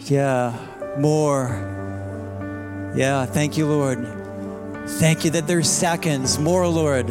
Yeah, 0.06 0.56
more. 0.98 2.92
Yeah, 2.96 3.26
thank 3.26 3.58
you, 3.58 3.66
Lord. 3.66 3.98
Thank 4.88 5.26
you 5.26 5.30
that 5.32 5.46
there's 5.46 5.68
seconds. 5.68 6.38
More, 6.38 6.66
Lord. 6.66 7.10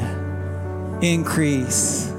Increase. 1.03 2.11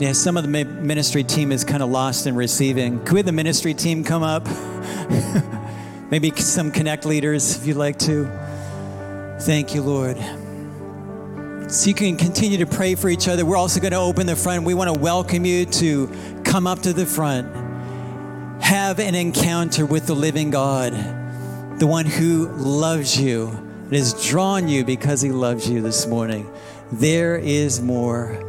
Yeah, 0.00 0.12
some 0.12 0.36
of 0.36 0.42
the 0.42 0.64
ministry 0.64 1.22
team 1.22 1.52
is 1.52 1.62
kind 1.62 1.82
of 1.82 1.90
lost 1.90 2.26
in 2.26 2.34
receiving. 2.34 2.98
Could 3.04 3.12
we 3.12 3.18
have 3.20 3.26
the 3.26 3.32
ministry 3.32 3.72
team 3.72 4.02
come 4.02 4.24
up? 4.24 4.46
Maybe 6.10 6.32
some 6.32 6.72
connect 6.72 7.06
leaders 7.06 7.56
if 7.56 7.66
you'd 7.68 7.76
like 7.76 8.00
to. 8.00 8.28
Thank 9.40 9.76
you, 9.76 9.82
Lord. 9.82 10.18
So 11.68 11.88
you 11.88 11.94
can 11.94 12.16
continue 12.16 12.56
to 12.56 12.66
pray 12.66 12.94
for 12.94 13.10
each 13.10 13.28
other. 13.28 13.44
We're 13.44 13.58
also 13.58 13.78
going 13.78 13.92
to 13.92 13.98
open 13.98 14.26
the 14.26 14.36
front. 14.36 14.64
We 14.64 14.72
want 14.72 14.94
to 14.94 14.98
welcome 14.98 15.44
you 15.44 15.66
to 15.66 16.10
come 16.42 16.66
up 16.66 16.80
to 16.80 16.94
the 16.94 17.04
front, 17.04 17.54
have 18.62 18.98
an 18.98 19.14
encounter 19.14 19.84
with 19.84 20.06
the 20.06 20.14
living 20.14 20.48
God, 20.48 20.94
the 21.78 21.86
one 21.86 22.06
who 22.06 22.48
loves 22.48 23.20
you 23.20 23.48
and 23.48 23.92
has 23.92 24.14
drawn 24.26 24.66
you 24.66 24.82
because 24.82 25.20
he 25.20 25.30
loves 25.30 25.68
you 25.68 25.82
this 25.82 26.06
morning. 26.06 26.50
There 26.90 27.36
is 27.36 27.82
more. 27.82 28.42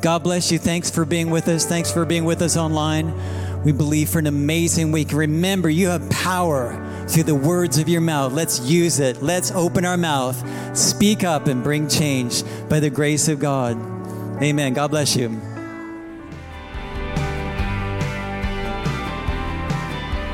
God 0.00 0.22
bless 0.22 0.52
you. 0.52 0.60
Thanks 0.60 0.90
for 0.90 1.04
being 1.04 1.30
with 1.30 1.48
us. 1.48 1.66
Thanks 1.66 1.90
for 1.90 2.04
being 2.04 2.24
with 2.24 2.40
us 2.40 2.56
online. 2.56 3.12
We 3.64 3.72
believe 3.72 4.10
for 4.10 4.20
an 4.20 4.28
amazing 4.28 4.92
week. 4.92 5.12
Remember, 5.12 5.68
you 5.68 5.88
have 5.88 6.08
power 6.08 6.87
through 7.08 7.24
the 7.24 7.34
words 7.34 7.78
of 7.78 7.88
your 7.88 8.00
mouth. 8.00 8.32
Let's 8.32 8.60
use 8.60 9.00
it. 9.00 9.22
Let's 9.22 9.50
open 9.50 9.84
our 9.84 9.96
mouth, 9.96 10.76
speak 10.76 11.24
up, 11.24 11.46
and 11.46 11.62
bring 11.62 11.88
change 11.88 12.44
by 12.68 12.80
the 12.80 12.90
grace 12.90 13.28
of 13.28 13.40
God. 13.40 13.76
Amen. 14.42 14.74
God 14.74 14.90
bless 14.90 15.16
you. 15.16 15.30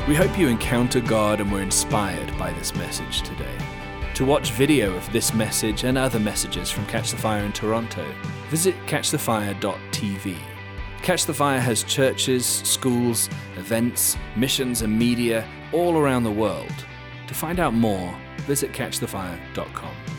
We 0.07 0.13
hope 0.13 0.37
you 0.37 0.49
encounter 0.49 1.01
God 1.01 1.41
and 1.41 1.51
were 1.51 1.63
inspired 1.63 2.37
by 2.37 2.53
this 2.53 2.75
message 2.75 3.23
today. 3.23 3.57
To 4.13 4.23
watch 4.23 4.51
video 4.51 4.95
of 4.95 5.11
this 5.11 5.33
message 5.33 5.83
and 5.83 5.97
other 5.97 6.19
messages 6.19 6.69
from 6.69 6.85
Catch 6.85 7.11
the 7.11 7.17
Fire 7.17 7.43
in 7.43 7.51
Toronto, 7.51 8.05
visit 8.49 8.75
catchthefire.tv. 8.85 10.37
Catch 11.01 11.25
the 11.25 11.33
Fire 11.33 11.59
has 11.59 11.83
churches, 11.83 12.45
schools, 12.45 13.29
events, 13.57 14.15
missions, 14.35 14.83
and 14.83 14.97
media 14.97 15.43
all 15.75 15.97
around 15.97 16.23
the 16.23 16.31
world. 16.31 16.73
To 17.27 17.33
find 17.33 17.59
out 17.59 17.73
more, 17.73 18.15
visit 18.47 18.71
catchthefire.com. 18.71 20.14